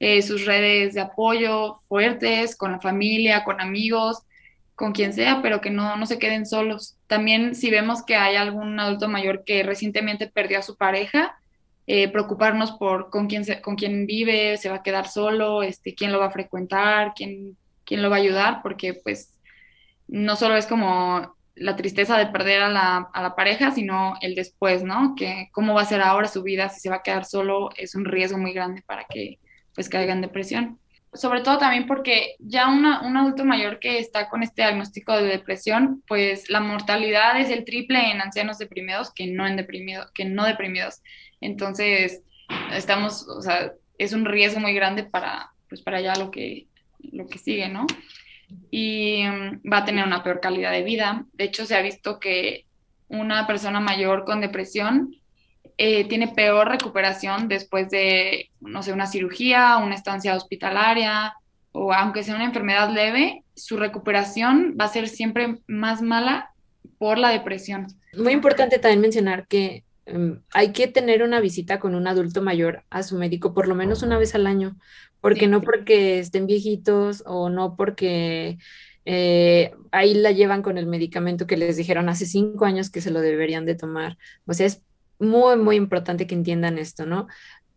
eh, 0.00 0.22
sus 0.22 0.44
redes 0.44 0.94
de 0.94 1.00
apoyo 1.00 1.76
fuertes 1.88 2.56
con 2.56 2.72
la 2.72 2.80
familia, 2.80 3.44
con 3.44 3.60
amigos, 3.60 4.22
con 4.74 4.92
quien 4.92 5.12
sea, 5.12 5.42
pero 5.42 5.60
que 5.60 5.70
no, 5.70 5.96
no 5.96 6.06
se 6.06 6.20
queden 6.20 6.46
solos. 6.46 6.96
También 7.08 7.56
si 7.56 7.70
vemos 7.70 8.04
que 8.04 8.14
hay 8.14 8.36
algún 8.36 8.78
adulto 8.78 9.08
mayor 9.08 9.42
que 9.44 9.64
recientemente 9.64 10.28
perdió 10.28 10.60
a 10.60 10.62
su 10.62 10.76
pareja, 10.76 11.36
eh, 11.88 12.08
preocuparnos 12.08 12.72
por 12.72 13.10
con 13.10 13.26
quién, 13.26 13.44
con 13.62 13.74
quién 13.74 14.06
vive, 14.06 14.56
se 14.56 14.68
va 14.68 14.76
a 14.76 14.82
quedar 14.82 15.08
solo, 15.08 15.62
este, 15.62 15.94
quién 15.94 16.12
lo 16.12 16.20
va 16.20 16.26
a 16.26 16.30
frecuentar, 16.30 17.12
quién, 17.16 17.56
quién 17.84 18.02
lo 18.02 18.10
va 18.10 18.16
a 18.16 18.20
ayudar, 18.20 18.60
porque 18.62 18.94
pues 18.94 19.34
no 20.06 20.36
solo 20.36 20.56
es 20.56 20.66
como 20.66 21.34
la 21.56 21.74
tristeza 21.74 22.16
de 22.16 22.26
perder 22.26 22.62
a 22.62 22.68
la, 22.68 23.08
a 23.12 23.22
la, 23.22 23.34
pareja, 23.34 23.72
sino 23.72 24.14
el 24.20 24.36
después, 24.36 24.84
¿no? 24.84 25.14
Que 25.16 25.48
cómo 25.50 25.74
va 25.74 25.82
a 25.82 25.86
ser 25.86 26.02
ahora 26.02 26.28
su 26.28 26.42
vida, 26.42 26.68
si 26.68 26.78
se 26.78 26.90
va 26.90 26.96
a 26.96 27.02
quedar 27.02 27.24
solo, 27.24 27.70
es 27.76 27.94
un 27.96 28.04
riesgo 28.04 28.38
muy 28.38 28.52
grande 28.52 28.82
para 28.86 29.04
que 29.04 29.38
pues 29.78 29.88
caiga 29.88 30.12
en 30.12 30.22
depresión. 30.22 30.80
Sobre 31.14 31.40
todo 31.40 31.58
también 31.58 31.86
porque 31.86 32.34
ya 32.40 32.68
un 32.68 32.84
adulto 32.84 33.44
mayor 33.44 33.78
que 33.78 34.00
está 34.00 34.28
con 34.28 34.42
este 34.42 34.62
diagnóstico 34.62 35.16
de 35.16 35.22
depresión, 35.22 36.02
pues 36.08 36.50
la 36.50 36.58
mortalidad 36.58 37.40
es 37.40 37.48
el 37.50 37.64
triple 37.64 38.10
en 38.10 38.20
ancianos 38.20 38.58
deprimidos 38.58 39.14
que 39.14 39.28
no 39.28 39.46
en 39.46 39.54
deprimidos, 39.54 40.10
que 40.10 40.24
no 40.24 40.44
deprimidos. 40.46 41.00
Entonces, 41.40 42.22
estamos, 42.72 43.28
o 43.28 43.40
sea, 43.40 43.70
es 43.98 44.12
un 44.12 44.24
riesgo 44.24 44.58
muy 44.58 44.74
grande 44.74 45.04
para, 45.04 45.52
pues 45.68 45.80
para 45.80 46.00
ya 46.00 46.16
lo 46.16 46.32
que, 46.32 46.66
lo 47.12 47.28
que 47.28 47.38
sigue, 47.38 47.68
¿no? 47.68 47.86
y 48.72 49.22
mm, 49.22 49.70
va 49.72 49.78
a 49.78 49.84
tener 49.84 50.04
una 50.04 50.24
peor 50.24 50.40
calidad 50.40 50.72
de 50.72 50.82
vida. 50.82 51.24
De 51.34 51.44
hecho, 51.44 51.66
se 51.66 51.76
ha 51.76 51.82
visto 51.82 52.18
que 52.18 52.66
una 53.06 53.46
persona 53.46 53.78
mayor 53.78 54.24
con 54.24 54.40
depresión 54.40 55.14
eh, 55.80 56.08
tiene 56.08 56.26
peor 56.26 56.68
recuperación 56.68 57.46
después 57.46 57.88
de, 57.88 58.50
no 58.60 58.82
sé, 58.82 58.92
una 58.92 59.06
cirugía, 59.06 59.76
una 59.76 59.94
estancia 59.94 60.34
hospitalaria 60.34 61.34
o 61.70 61.92
aunque 61.92 62.24
sea 62.24 62.34
una 62.34 62.46
enfermedad 62.46 62.90
leve, 62.90 63.44
su 63.54 63.76
recuperación 63.76 64.76
va 64.78 64.86
a 64.86 64.88
ser 64.88 65.08
siempre 65.08 65.58
más 65.68 66.02
mala 66.02 66.50
por 66.98 67.16
la 67.16 67.30
depresión. 67.30 67.86
Muy 68.16 68.32
importante 68.32 68.80
también 68.80 69.00
mencionar 69.00 69.46
que 69.46 69.84
em, 70.06 70.40
hay 70.52 70.72
que 70.72 70.88
tener 70.88 71.22
una 71.22 71.38
visita 71.38 71.78
con 71.78 71.94
un 71.94 72.08
adulto 72.08 72.42
mayor 72.42 72.82
a 72.90 73.04
su 73.04 73.16
médico 73.16 73.54
por 73.54 73.68
lo 73.68 73.76
menos 73.76 74.02
una 74.02 74.18
vez 74.18 74.34
al 74.34 74.48
año, 74.48 74.76
porque 75.20 75.46
no 75.46 75.60
porque 75.60 76.18
estén 76.18 76.46
viejitos 76.46 77.22
o 77.24 77.50
no 77.50 77.76
porque 77.76 78.58
eh, 79.04 79.72
ahí 79.92 80.14
la 80.14 80.32
llevan 80.32 80.62
con 80.62 80.76
el 80.76 80.86
medicamento 80.86 81.46
que 81.46 81.56
les 81.56 81.76
dijeron 81.76 82.08
hace 82.08 82.26
cinco 82.26 82.64
años 82.64 82.90
que 82.90 83.00
se 83.00 83.12
lo 83.12 83.20
deberían 83.20 83.64
de 83.64 83.76
tomar. 83.76 84.18
O 84.46 84.54
sea, 84.54 84.66
es 84.66 84.82
muy, 85.18 85.56
muy 85.56 85.76
importante 85.76 86.26
que 86.26 86.34
entiendan 86.34 86.78
esto, 86.78 87.06
¿no? 87.06 87.26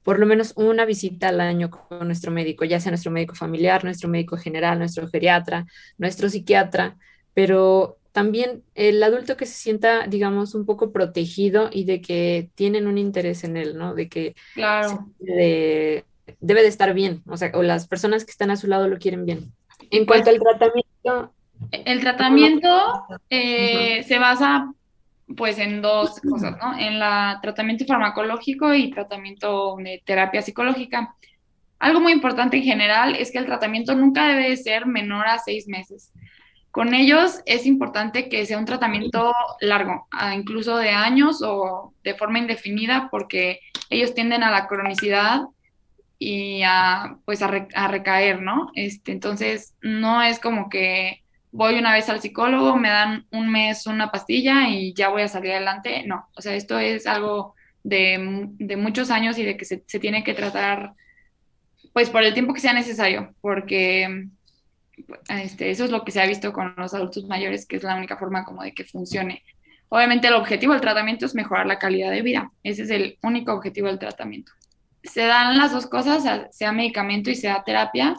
Por 0.03 0.19
lo 0.19 0.25
menos 0.25 0.53
una 0.55 0.85
visita 0.85 1.29
al 1.29 1.41
año 1.41 1.69
con 1.69 2.07
nuestro 2.07 2.31
médico, 2.31 2.65
ya 2.65 2.79
sea 2.79 2.91
nuestro 2.91 3.11
médico 3.11 3.35
familiar, 3.35 3.83
nuestro 3.83 4.09
médico 4.09 4.37
general, 4.37 4.79
nuestro 4.79 5.07
geriatra, 5.07 5.65
nuestro 5.97 6.29
psiquiatra, 6.29 6.97
pero 7.33 7.97
también 8.11 8.63
el 8.75 9.01
adulto 9.03 9.37
que 9.37 9.45
se 9.45 9.53
sienta, 9.53 10.07
digamos, 10.07 10.55
un 10.55 10.65
poco 10.65 10.91
protegido 10.91 11.69
y 11.71 11.85
de 11.85 12.01
que 12.01 12.49
tienen 12.55 12.87
un 12.87 12.97
interés 12.97 13.43
en 13.43 13.57
él, 13.57 13.77
¿no? 13.77 13.93
De 13.93 14.09
que 14.09 14.35
claro. 14.53 15.07
de, 15.19 16.03
debe 16.39 16.61
de 16.61 16.67
estar 16.67 16.93
bien, 16.93 17.21
o 17.27 17.37
sea, 17.37 17.51
o 17.53 17.63
las 17.63 17.87
personas 17.87 18.25
que 18.25 18.31
están 18.31 18.51
a 18.51 18.57
su 18.57 18.67
lado 18.67 18.87
lo 18.87 18.97
quieren 18.97 19.25
bien. 19.25 19.53
En 19.91 20.05
cuanto 20.05 20.29
al 20.29 20.39
tratamiento... 20.39 21.33
El 21.71 22.01
tratamiento 22.01 23.05
eh, 23.29 24.03
se 24.07 24.17
basa 24.17 24.73
pues 25.35 25.57
en 25.59 25.81
dos 25.81 26.19
cosas, 26.21 26.57
¿no? 26.57 26.77
En 26.77 26.99
la 26.99 27.39
tratamiento 27.41 27.85
farmacológico 27.85 28.73
y 28.73 28.91
tratamiento 28.91 29.75
de 29.77 30.01
terapia 30.05 30.41
psicológica. 30.41 31.15
Algo 31.79 31.99
muy 31.99 32.11
importante 32.11 32.57
en 32.57 32.63
general 32.63 33.15
es 33.15 33.31
que 33.31 33.39
el 33.39 33.45
tratamiento 33.45 33.95
nunca 33.95 34.27
debe 34.27 34.55
ser 34.57 34.85
menor 34.85 35.27
a 35.27 35.39
seis 35.39 35.67
meses. 35.67 36.11
Con 36.71 36.93
ellos 36.93 37.41
es 37.45 37.65
importante 37.65 38.29
que 38.29 38.45
sea 38.45 38.57
un 38.57 38.65
tratamiento 38.65 39.33
largo, 39.59 40.07
incluso 40.33 40.77
de 40.77 40.91
años 40.91 41.41
o 41.43 41.93
de 42.03 42.13
forma 42.13 42.39
indefinida, 42.39 43.09
porque 43.11 43.59
ellos 43.89 44.13
tienden 44.13 44.43
a 44.43 44.51
la 44.51 44.67
cronicidad 44.67 45.41
y 46.17 46.61
a, 46.63 47.17
pues 47.25 47.41
a, 47.41 47.47
recaer, 47.87 48.41
¿no? 48.41 48.71
Este, 48.75 49.11
entonces, 49.11 49.75
no 49.81 50.21
es 50.21 50.39
como 50.39 50.69
que 50.69 51.20
voy 51.51 51.77
una 51.77 51.93
vez 51.93 52.09
al 52.09 52.21
psicólogo, 52.21 52.77
me 52.77 52.89
dan 52.89 53.25
un 53.31 53.51
mes 53.51 53.85
una 53.87 54.11
pastilla 54.11 54.69
y 54.69 54.93
ya 54.93 55.09
voy 55.09 55.23
a 55.23 55.27
salir 55.27 55.51
adelante. 55.51 56.03
No, 56.05 56.27
o 56.35 56.41
sea, 56.41 56.55
esto 56.55 56.79
es 56.79 57.07
algo 57.07 57.55
de, 57.83 58.47
de 58.57 58.77
muchos 58.77 59.11
años 59.11 59.37
y 59.37 59.43
de 59.43 59.57
que 59.57 59.65
se, 59.65 59.83
se, 59.85 59.99
tiene 59.99 60.23
que 60.23 60.33
tratar 60.33 60.93
pues 61.93 62.09
por 62.09 62.23
el 62.23 62.33
tiempo 62.33 62.53
que 62.53 62.61
sea 62.61 62.73
necesario, 62.73 63.33
porque 63.41 64.27
este, 65.29 65.71
eso 65.71 65.85
es 65.85 65.91
lo 65.91 66.03
que 66.03 66.11
se 66.11 66.21
ha 66.21 66.25
visto 66.25 66.53
con 66.53 66.73
los 66.77 66.93
adultos 66.93 67.25
mayores, 67.25 67.65
que 67.65 67.77
es 67.77 67.83
la 67.83 67.95
única 67.95 68.17
forma 68.17 68.45
como 68.45 68.63
de 68.63 68.73
que 68.73 68.83
funcione. 68.83 69.43
Obviamente 69.89 70.27
el 70.27 70.35
objetivo 70.35 70.73
del 70.73 70.81
tratamiento 70.81 71.25
es 71.25 71.35
mejorar 71.35 71.65
la 71.65 71.79
calidad 71.79 72.11
de 72.11 72.21
vida. 72.21 72.51
Ese 72.63 72.83
es 72.83 72.89
el 72.91 73.17
único 73.23 73.53
objetivo 73.53 73.87
del 73.87 73.99
tratamiento. 73.99 74.53
Se 75.03 75.25
dan 75.25 75.57
las 75.57 75.73
dos 75.73 75.87
cosas, 75.87 76.23
sea 76.55 76.71
medicamento 76.71 77.29
y 77.29 77.35
sea 77.35 77.63
terapia. 77.63 78.15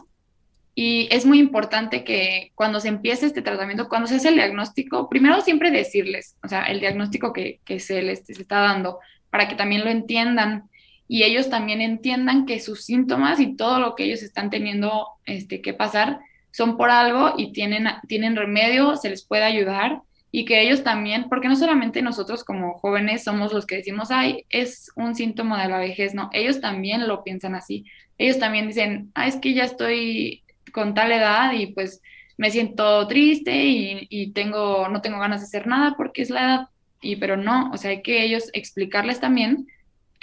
Y 0.75 1.07
es 1.11 1.25
muy 1.25 1.39
importante 1.39 2.03
que 2.03 2.51
cuando 2.55 2.79
se 2.79 2.87
empiece 2.87 3.27
este 3.27 3.41
tratamiento, 3.41 3.89
cuando 3.89 4.07
se 4.07 4.15
hace 4.15 4.29
el 4.29 4.35
diagnóstico, 4.35 5.07
primero 5.07 5.41
siempre 5.41 5.69
decirles, 5.69 6.35
o 6.43 6.47
sea, 6.47 6.63
el 6.63 6.79
diagnóstico 6.79 7.31
que, 7.31 7.59
que 7.63 7.79
se 7.79 8.01
les 8.01 8.25
se 8.25 8.33
está 8.33 8.59
dando, 8.59 8.99
para 9.29 9.47
que 9.47 9.55
también 9.55 9.83
lo 9.83 9.89
entiendan 9.89 10.69
y 11.07 11.23
ellos 11.23 11.49
también 11.49 11.81
entiendan 11.81 12.45
que 12.45 12.59
sus 12.59 12.85
síntomas 12.85 13.39
y 13.39 13.55
todo 13.55 13.79
lo 13.79 13.95
que 13.95 14.05
ellos 14.05 14.23
están 14.23 14.49
teniendo 14.49 15.07
este, 15.25 15.61
que 15.61 15.73
pasar 15.73 16.19
son 16.51 16.77
por 16.77 16.89
algo 16.89 17.33
y 17.37 17.51
tienen, 17.51 17.87
tienen 18.07 18.35
remedio, 18.35 18.95
se 18.95 19.09
les 19.09 19.25
puede 19.25 19.43
ayudar 19.43 20.01
y 20.31 20.45
que 20.45 20.61
ellos 20.61 20.83
también, 20.83 21.29
porque 21.29 21.47
no 21.47 21.55
solamente 21.55 22.01
nosotros 22.01 22.43
como 22.43 22.79
jóvenes 22.79 23.23
somos 23.23 23.53
los 23.53 23.67
que 23.67 23.77
decimos, 23.77 24.09
ay, 24.09 24.45
es 24.49 24.91
un 24.95 25.13
síntoma 25.13 25.61
de 25.61 25.69
la 25.69 25.77
vejez, 25.77 26.15
no, 26.15 26.29
ellos 26.33 26.59
también 26.59 27.07
lo 27.07 27.23
piensan 27.23 27.53
así. 27.53 27.85
Ellos 28.17 28.39
también 28.39 28.67
dicen, 28.67 29.11
ah, 29.13 29.27
es 29.27 29.35
que 29.35 29.53
ya 29.53 29.63
estoy 29.63 30.42
con 30.73 30.93
tal 30.93 31.13
edad 31.13 31.53
y 31.53 31.67
pues 31.67 32.01
me 32.37 32.51
siento 32.51 33.07
triste 33.07 33.65
y, 33.65 34.07
y 34.09 34.31
tengo, 34.31 34.89
no 34.89 35.01
tengo 35.01 35.19
ganas 35.19 35.39
de 35.39 35.45
hacer 35.45 35.67
nada 35.67 35.93
porque 35.95 36.23
es 36.23 36.29
la 36.29 36.41
edad, 36.41 36.67
y 37.03 37.17
pero 37.17 37.37
no, 37.37 37.69
o 37.71 37.77
sea, 37.77 37.91
hay 37.91 38.01
que 38.01 38.23
ellos 38.23 38.49
explicarles 38.53 39.19
también 39.19 39.67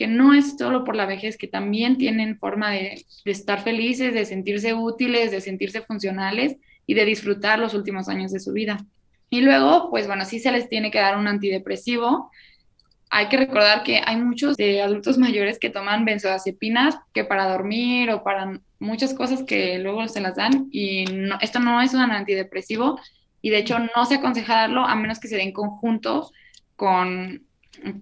que 0.00 0.06
no 0.06 0.32
es 0.32 0.56
solo 0.56 0.82
por 0.82 0.96
la 0.96 1.04
vejez, 1.04 1.36
que 1.36 1.46
también 1.46 1.98
tienen 1.98 2.38
forma 2.38 2.70
de, 2.70 3.04
estar 3.26 3.62
felices, 3.62 4.14
de 4.14 4.24
sentirse 4.24 4.72
útiles, 4.72 5.30
de 5.30 5.42
sentirse 5.42 5.82
funcionales 5.82 6.56
y 6.86 6.94
de 6.94 7.04
disfrutar 7.04 7.58
los 7.58 7.74
últimos 7.74 8.08
años 8.08 8.32
de 8.32 8.40
su 8.40 8.54
vida. 8.54 8.78
Y 9.28 9.42
luego, 9.42 9.90
pues 9.90 10.06
bueno, 10.06 10.24
sí 10.24 10.38
se 10.38 10.52
les 10.52 10.70
tiene 10.70 10.90
que 10.90 11.00
dar 11.00 11.18
un 11.18 11.28
antidepresivo. 11.28 12.30
Hay 13.10 13.28
que 13.28 13.36
recordar 13.36 13.82
que 13.82 14.00
hay 14.04 14.16
muchos 14.16 14.56
de 14.56 14.82
adultos 14.82 15.18
mayores 15.18 15.58
que 15.58 15.70
toman 15.70 16.04
benzodiazepinas 16.04 16.96
que 17.12 17.24
para 17.24 17.50
dormir 17.50 18.10
o 18.10 18.22
para 18.22 18.60
muchas 18.78 19.14
cosas 19.14 19.42
que 19.42 19.78
luego 19.78 20.06
se 20.08 20.20
las 20.20 20.36
dan 20.36 20.68
y 20.70 21.04
esto 21.40 21.58
no 21.58 21.82
es 21.82 21.92
un 21.92 22.00
antidepresivo 22.00 23.00
y 23.42 23.50
de 23.50 23.58
hecho 23.58 23.78
no 23.78 24.04
se 24.06 24.16
aconseja 24.16 24.60
darlo 24.60 24.86
a 24.86 24.94
menos 24.94 25.18
que 25.18 25.28
se 25.28 25.36
den 25.36 25.52
conjunto 25.52 26.30
con 26.76 27.42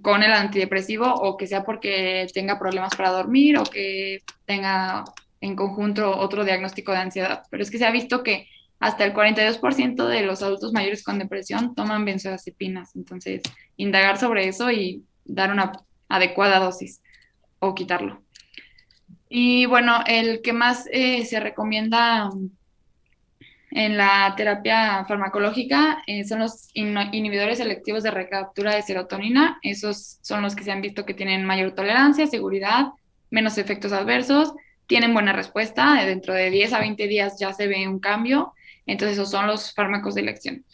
con 0.02 0.22
el 0.22 0.32
antidepresivo 0.32 1.06
o 1.06 1.36
que 1.36 1.46
sea 1.46 1.64
porque 1.64 2.26
tenga 2.32 2.58
problemas 2.58 2.94
para 2.96 3.10
dormir 3.10 3.58
o 3.58 3.64
que 3.64 4.20
tenga 4.44 5.04
en 5.40 5.56
conjunto 5.56 6.16
otro 6.18 6.44
diagnóstico 6.44 6.92
de 6.92 6.98
ansiedad. 6.98 7.42
Pero 7.50 7.62
es 7.62 7.70
que 7.70 7.78
se 7.78 7.86
ha 7.86 7.90
visto 7.90 8.22
que 8.22 8.48
hasta 8.80 9.04
el 9.04 9.12
42% 9.12 10.06
de 10.06 10.22
los 10.22 10.42
adultos 10.42 10.72
mayores 10.72 11.02
con 11.02 11.18
depresión 11.18 11.74
toman 11.74 12.04
benzodiazepinas. 12.04 12.94
Entonces, 12.94 13.42
indagar 13.76 14.18
sobre 14.18 14.48
eso 14.48 14.70
y 14.70 15.04
dar 15.24 15.52
una 15.52 15.72
adecuada 16.08 16.58
dosis 16.58 17.02
o 17.58 17.74
quitarlo. 17.74 18.22
Y 19.28 19.66
bueno, 19.66 20.02
el 20.06 20.40
que 20.42 20.52
más 20.52 20.88
eh, 20.90 21.24
se 21.24 21.40
recomienda 21.40 22.30
en 23.70 23.98
la 23.98 24.32
terapia 24.36 25.04
farmacológica 25.04 26.02
eh, 26.06 26.24
son 26.24 26.38
los 26.38 26.70
inhibidores 26.72 27.58
selectivos 27.58 28.02
de 28.02 28.10
recaptura 28.10 28.74
de 28.74 28.82
serotonina. 28.82 29.58
Esos 29.62 30.18
son 30.22 30.42
los 30.42 30.56
que 30.56 30.64
se 30.64 30.72
han 30.72 30.80
visto 30.80 31.04
que 31.04 31.14
tienen 31.14 31.44
mayor 31.44 31.72
tolerancia, 31.72 32.26
seguridad, 32.26 32.86
menos 33.30 33.58
efectos 33.58 33.92
adversos, 33.92 34.54
tienen 34.86 35.12
buena 35.12 35.34
respuesta. 35.34 36.02
Dentro 36.06 36.32
de 36.32 36.50
10 36.50 36.72
a 36.72 36.80
20 36.80 37.06
días 37.06 37.38
ya 37.38 37.52
se 37.52 37.66
ve 37.66 37.86
un 37.86 38.00
cambio. 38.00 38.54
Entonces, 38.88 39.16
esos 39.16 39.30
son 39.30 39.46
los 39.46 39.72
fármacos 39.72 40.16
de 40.16 40.22
elección. 40.22 40.64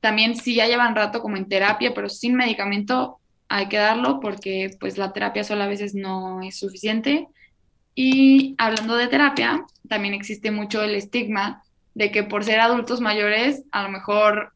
También 0.00 0.36
si 0.36 0.54
ya 0.54 0.68
llevan 0.68 0.94
rato 0.94 1.20
como 1.20 1.36
en 1.36 1.48
terapia, 1.48 1.94
pero 1.94 2.08
sin 2.08 2.36
medicamento, 2.36 3.18
hay 3.48 3.68
que 3.68 3.78
darlo 3.78 4.20
porque 4.20 4.70
pues 4.78 4.98
la 4.98 5.12
terapia 5.12 5.44
sola 5.44 5.64
a 5.64 5.68
veces 5.68 5.94
no 5.94 6.42
es 6.42 6.58
suficiente. 6.58 7.26
Y 7.94 8.54
hablando 8.58 8.96
de 8.96 9.08
terapia, 9.08 9.64
también 9.88 10.14
existe 10.14 10.50
mucho 10.50 10.82
el 10.82 10.94
estigma 10.94 11.62
de 11.94 12.10
que 12.10 12.24
por 12.24 12.44
ser 12.44 12.60
adultos 12.60 13.00
mayores 13.00 13.64
a 13.70 13.84
lo 13.84 13.88
mejor 13.88 14.52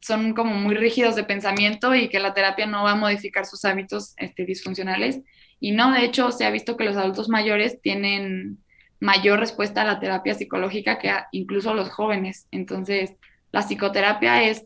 son 0.00 0.34
como 0.34 0.54
muy 0.54 0.74
rígidos 0.74 1.16
de 1.16 1.24
pensamiento 1.24 1.94
y 1.94 2.08
que 2.08 2.20
la 2.20 2.34
terapia 2.34 2.66
no 2.66 2.84
va 2.84 2.92
a 2.92 2.96
modificar 2.96 3.46
sus 3.46 3.64
hábitos 3.64 4.14
este, 4.18 4.44
disfuncionales. 4.44 5.20
Y 5.58 5.72
no, 5.72 5.92
de 5.92 6.04
hecho, 6.04 6.30
se 6.30 6.44
ha 6.44 6.50
visto 6.50 6.76
que 6.76 6.84
los 6.84 6.96
adultos 6.96 7.28
mayores 7.28 7.80
tienen 7.80 8.58
mayor 9.04 9.38
respuesta 9.38 9.82
a 9.82 9.84
la 9.84 10.00
terapia 10.00 10.34
psicológica 10.34 10.98
que 10.98 11.12
incluso 11.32 11.74
los 11.74 11.90
jóvenes. 11.90 12.48
Entonces, 12.50 13.12
la 13.52 13.60
psicoterapia 13.60 14.42
es 14.42 14.64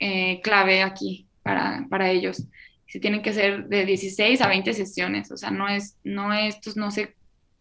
eh, 0.00 0.40
clave 0.42 0.82
aquí 0.82 1.28
para, 1.44 1.86
para 1.88 2.10
ellos. 2.10 2.42
Se 2.88 2.98
tienen 2.98 3.22
que 3.22 3.30
hacer 3.30 3.68
de 3.68 3.86
16 3.86 4.40
a 4.40 4.48
20 4.48 4.74
sesiones, 4.74 5.30
o 5.30 5.36
sea, 5.36 5.52
no 5.52 5.68
es, 5.68 5.96
no 6.02 6.32
esto 6.32 6.72
no 6.74 6.90
se 6.90 7.14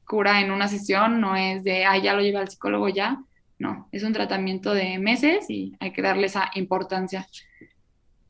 cura 0.06 0.42
en 0.42 0.50
una 0.50 0.68
sesión, 0.68 1.22
no 1.22 1.36
es 1.36 1.64
de, 1.64 1.86
ah, 1.86 1.98
ya 2.00 2.16
lo 2.16 2.22
lleva 2.22 2.40
al 2.40 2.50
psicólogo 2.50 2.90
ya, 2.90 3.20
no, 3.60 3.88
es 3.92 4.02
un 4.02 4.14
tratamiento 4.14 4.74
de 4.74 4.98
meses 4.98 5.46
y 5.50 5.76
hay 5.80 5.92
que 5.92 6.02
darle 6.02 6.26
esa 6.26 6.50
importancia. 6.56 7.28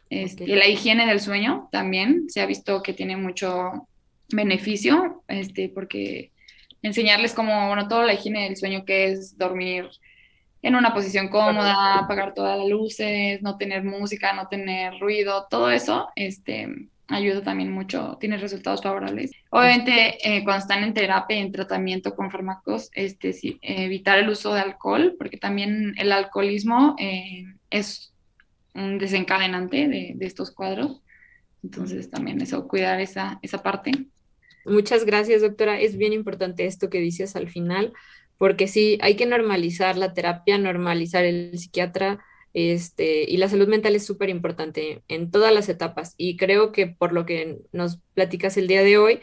Este, 0.10 0.46
La 0.48 0.68
higiene 0.68 1.06
del 1.06 1.22
sueño 1.22 1.70
también 1.72 2.30
se 2.30 2.42
ha 2.42 2.46
visto 2.46 2.84
que 2.84 2.94
tiene 2.94 3.16
mucho 3.16 3.88
beneficio, 4.30 5.24
este, 5.28 5.70
porque 5.70 6.32
enseñarles 6.82 7.34
como, 7.34 7.68
bueno, 7.68 7.88
toda 7.88 8.06
la 8.06 8.14
higiene 8.14 8.44
del 8.44 8.58
sueño 8.58 8.86
que 8.86 9.12
es 9.12 9.38
dormir 9.38 9.90
en 10.62 10.76
una 10.76 10.94
posición 10.94 11.30
cómoda, 11.30 12.00
apagar 12.00 12.34
todas 12.34 12.58
las 12.58 12.68
luces, 12.68 13.42
no 13.42 13.58
tener 13.58 13.84
música, 13.84 14.34
no 14.34 14.48
tener 14.48 15.00
ruido, 15.00 15.48
todo 15.50 15.70
eso, 15.70 16.10
este, 16.16 16.90
ayuda 17.08 17.42
también 17.42 17.72
mucho, 17.72 18.18
tiene 18.20 18.38
resultados 18.38 18.82
favorables. 18.82 19.32
Obviamente, 19.50 20.18
eh, 20.24 20.44
cuando 20.44 20.62
están 20.62 20.84
en 20.84 20.94
terapia, 20.94 21.38
en 21.38 21.52
tratamiento 21.52 22.16
con 22.16 22.32
fármacos, 22.32 22.90
este, 22.94 23.36
evitar 23.62 24.20
el 24.20 24.30
uso 24.30 24.54
de 24.54 24.62
alcohol, 24.62 25.16
porque 25.18 25.38
también 25.38 25.94
el 25.98 26.12
alcoholismo 26.12 26.96
eh, 27.00 27.46
es 27.70 28.14
un 28.74 28.98
desencadenante 28.98 29.88
de, 29.88 30.14
de, 30.16 30.26
estos 30.26 30.52
cuadros. 30.52 31.02
Entonces, 31.64 32.10
también 32.10 32.42
eso, 32.42 32.68
cuidar 32.68 33.00
esa, 33.00 33.40
esa 33.42 33.64
parte. 33.64 33.92
Muchas 34.68 35.06
gracias, 35.06 35.42
doctora. 35.42 35.80
Es 35.80 35.98
bien 35.98 36.14
importante 36.14 36.66
esto 36.66 36.90
que 36.90 37.00
dices 37.00 37.36
al 37.36 37.50
final, 37.50 37.94
porque 38.38 38.68
sí, 38.68 38.98
hay 39.02 39.16
que 39.16 39.26
normalizar 39.26 39.98
la 39.98 40.14
terapia, 40.14 40.58
normalizar 40.58 41.24
el 41.24 41.58
psiquiatra, 41.58 42.20
este, 42.54 43.24
y 43.30 43.38
la 43.38 43.50
salud 43.50 43.68
mental 43.68 43.96
es 43.96 44.06
súper 44.06 44.30
importante 44.30 45.04
en 45.08 45.32
todas 45.32 45.54
las 45.54 45.70
etapas. 45.70 46.16
Y 46.18 46.38
creo 46.38 46.72
que 46.72 46.88
por 46.88 47.14
lo 47.14 47.26
que 47.26 47.60
nos 47.72 48.00
platicas 48.14 48.58
el 48.58 48.68
día 48.68 48.84
de 48.84 48.98
hoy, 48.98 49.20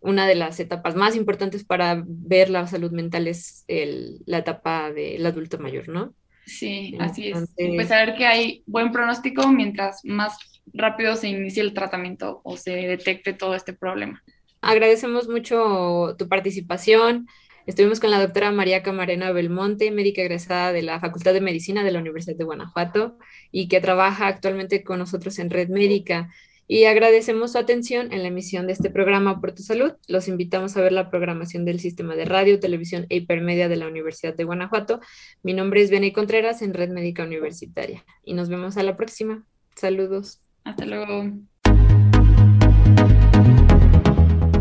una 0.00 0.26
de 0.26 0.34
las 0.34 0.58
etapas 0.60 0.96
más 0.96 1.14
importantes 1.14 1.62
para 1.62 2.02
ver 2.06 2.48
la 2.48 2.66
salud 2.66 2.90
mental 2.90 3.28
es 3.28 3.64
la 3.68 4.38
etapa 4.38 4.92
del 4.92 5.24
adulto 5.26 5.58
mayor, 5.58 5.88
¿no? 5.88 6.14
Sí, 6.46 6.96
así 6.98 7.28
es. 7.30 7.54
Pues 7.54 7.88
saber 7.88 8.16
que 8.16 8.26
hay 8.26 8.62
buen 8.66 8.92
pronóstico 8.92 9.46
mientras 9.52 10.00
más 10.04 10.38
rápido 10.72 11.16
se 11.16 11.28
inicie 11.28 11.62
el 11.62 11.74
tratamiento 11.74 12.40
o 12.44 12.56
se 12.56 12.70
detecte 12.70 13.34
todo 13.34 13.54
este 13.54 13.72
problema. 13.72 14.22
Agradecemos 14.60 15.28
mucho 15.28 16.16
tu 16.18 16.28
participación. 16.28 17.26
Estuvimos 17.66 18.00
con 18.00 18.10
la 18.10 18.20
doctora 18.20 18.50
María 18.50 18.82
Camarena 18.82 19.32
Belmonte, 19.32 19.90
médica 19.90 20.22
egresada 20.22 20.72
de 20.72 20.82
la 20.82 21.00
Facultad 21.00 21.32
de 21.32 21.40
Medicina 21.40 21.84
de 21.84 21.92
la 21.92 22.00
Universidad 22.00 22.36
de 22.36 22.44
Guanajuato 22.44 23.18
y 23.52 23.68
que 23.68 23.80
trabaja 23.80 24.26
actualmente 24.26 24.82
con 24.82 24.98
nosotros 24.98 25.38
en 25.38 25.50
Red 25.50 25.68
Médica. 25.68 26.30
Y 26.66 26.84
agradecemos 26.84 27.52
su 27.52 27.58
atención 27.58 28.12
en 28.12 28.22
la 28.22 28.28
emisión 28.28 28.66
de 28.68 28.74
este 28.74 28.90
programa 28.90 29.40
por 29.40 29.52
tu 29.52 29.62
salud. 29.62 29.92
Los 30.06 30.28
invitamos 30.28 30.76
a 30.76 30.80
ver 30.80 30.92
la 30.92 31.10
programación 31.10 31.64
del 31.64 31.80
sistema 31.80 32.14
de 32.14 32.26
radio, 32.26 32.60
televisión 32.60 33.06
e 33.08 33.16
hipermedia 33.16 33.68
de 33.68 33.74
la 33.74 33.88
Universidad 33.88 34.36
de 34.36 34.44
Guanajuato. 34.44 35.00
Mi 35.42 35.52
nombre 35.52 35.82
es 35.82 35.90
Benny 35.90 36.12
Contreras 36.12 36.62
en 36.62 36.72
Red 36.72 36.90
Médica 36.90 37.24
Universitaria 37.24 38.04
y 38.24 38.34
nos 38.34 38.48
vemos 38.48 38.76
a 38.76 38.84
la 38.84 38.96
próxima. 38.96 39.44
Saludos. 39.74 40.40
Hasta 40.62 40.86
luego. 40.86 41.49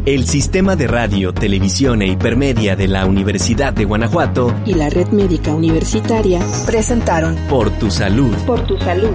El 0.10 0.26
Sistema 0.26 0.76
de 0.76 0.88
Radio, 0.88 1.36
Televisión 1.36 2.02
e 2.02 2.08
Hipermedia 2.08 2.76
de 2.76 2.88
la 2.88 3.06
Universidad 3.06 3.74
de 3.74 3.86
Guanajuato 3.86 4.56
y 4.65 4.74
la 4.74 4.89
Red 4.89 5.10
Médica 5.10 5.54
Universitaria 5.54 6.41
presentaron 6.65 7.36
Por 7.48 7.69
tu 7.78 7.91
Salud. 7.91 8.36
Por 8.48 8.65
tu 8.65 8.76
Salud. 8.80 9.12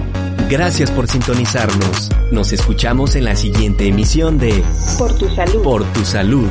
Gracias 0.49 0.89
por 0.91 1.09
sintonizarnos. 1.09 2.09
Nos 2.31 2.53
escuchamos 2.53 3.17
en 3.17 3.25
la 3.25 3.35
siguiente 3.35 3.87
emisión 3.87 4.37
de 4.37 4.63
Por 4.97 5.17
tu 5.17 5.27
Salud. 5.27 5.61
Por 5.63 5.83
tu 5.91 6.05
Salud. 6.05 6.47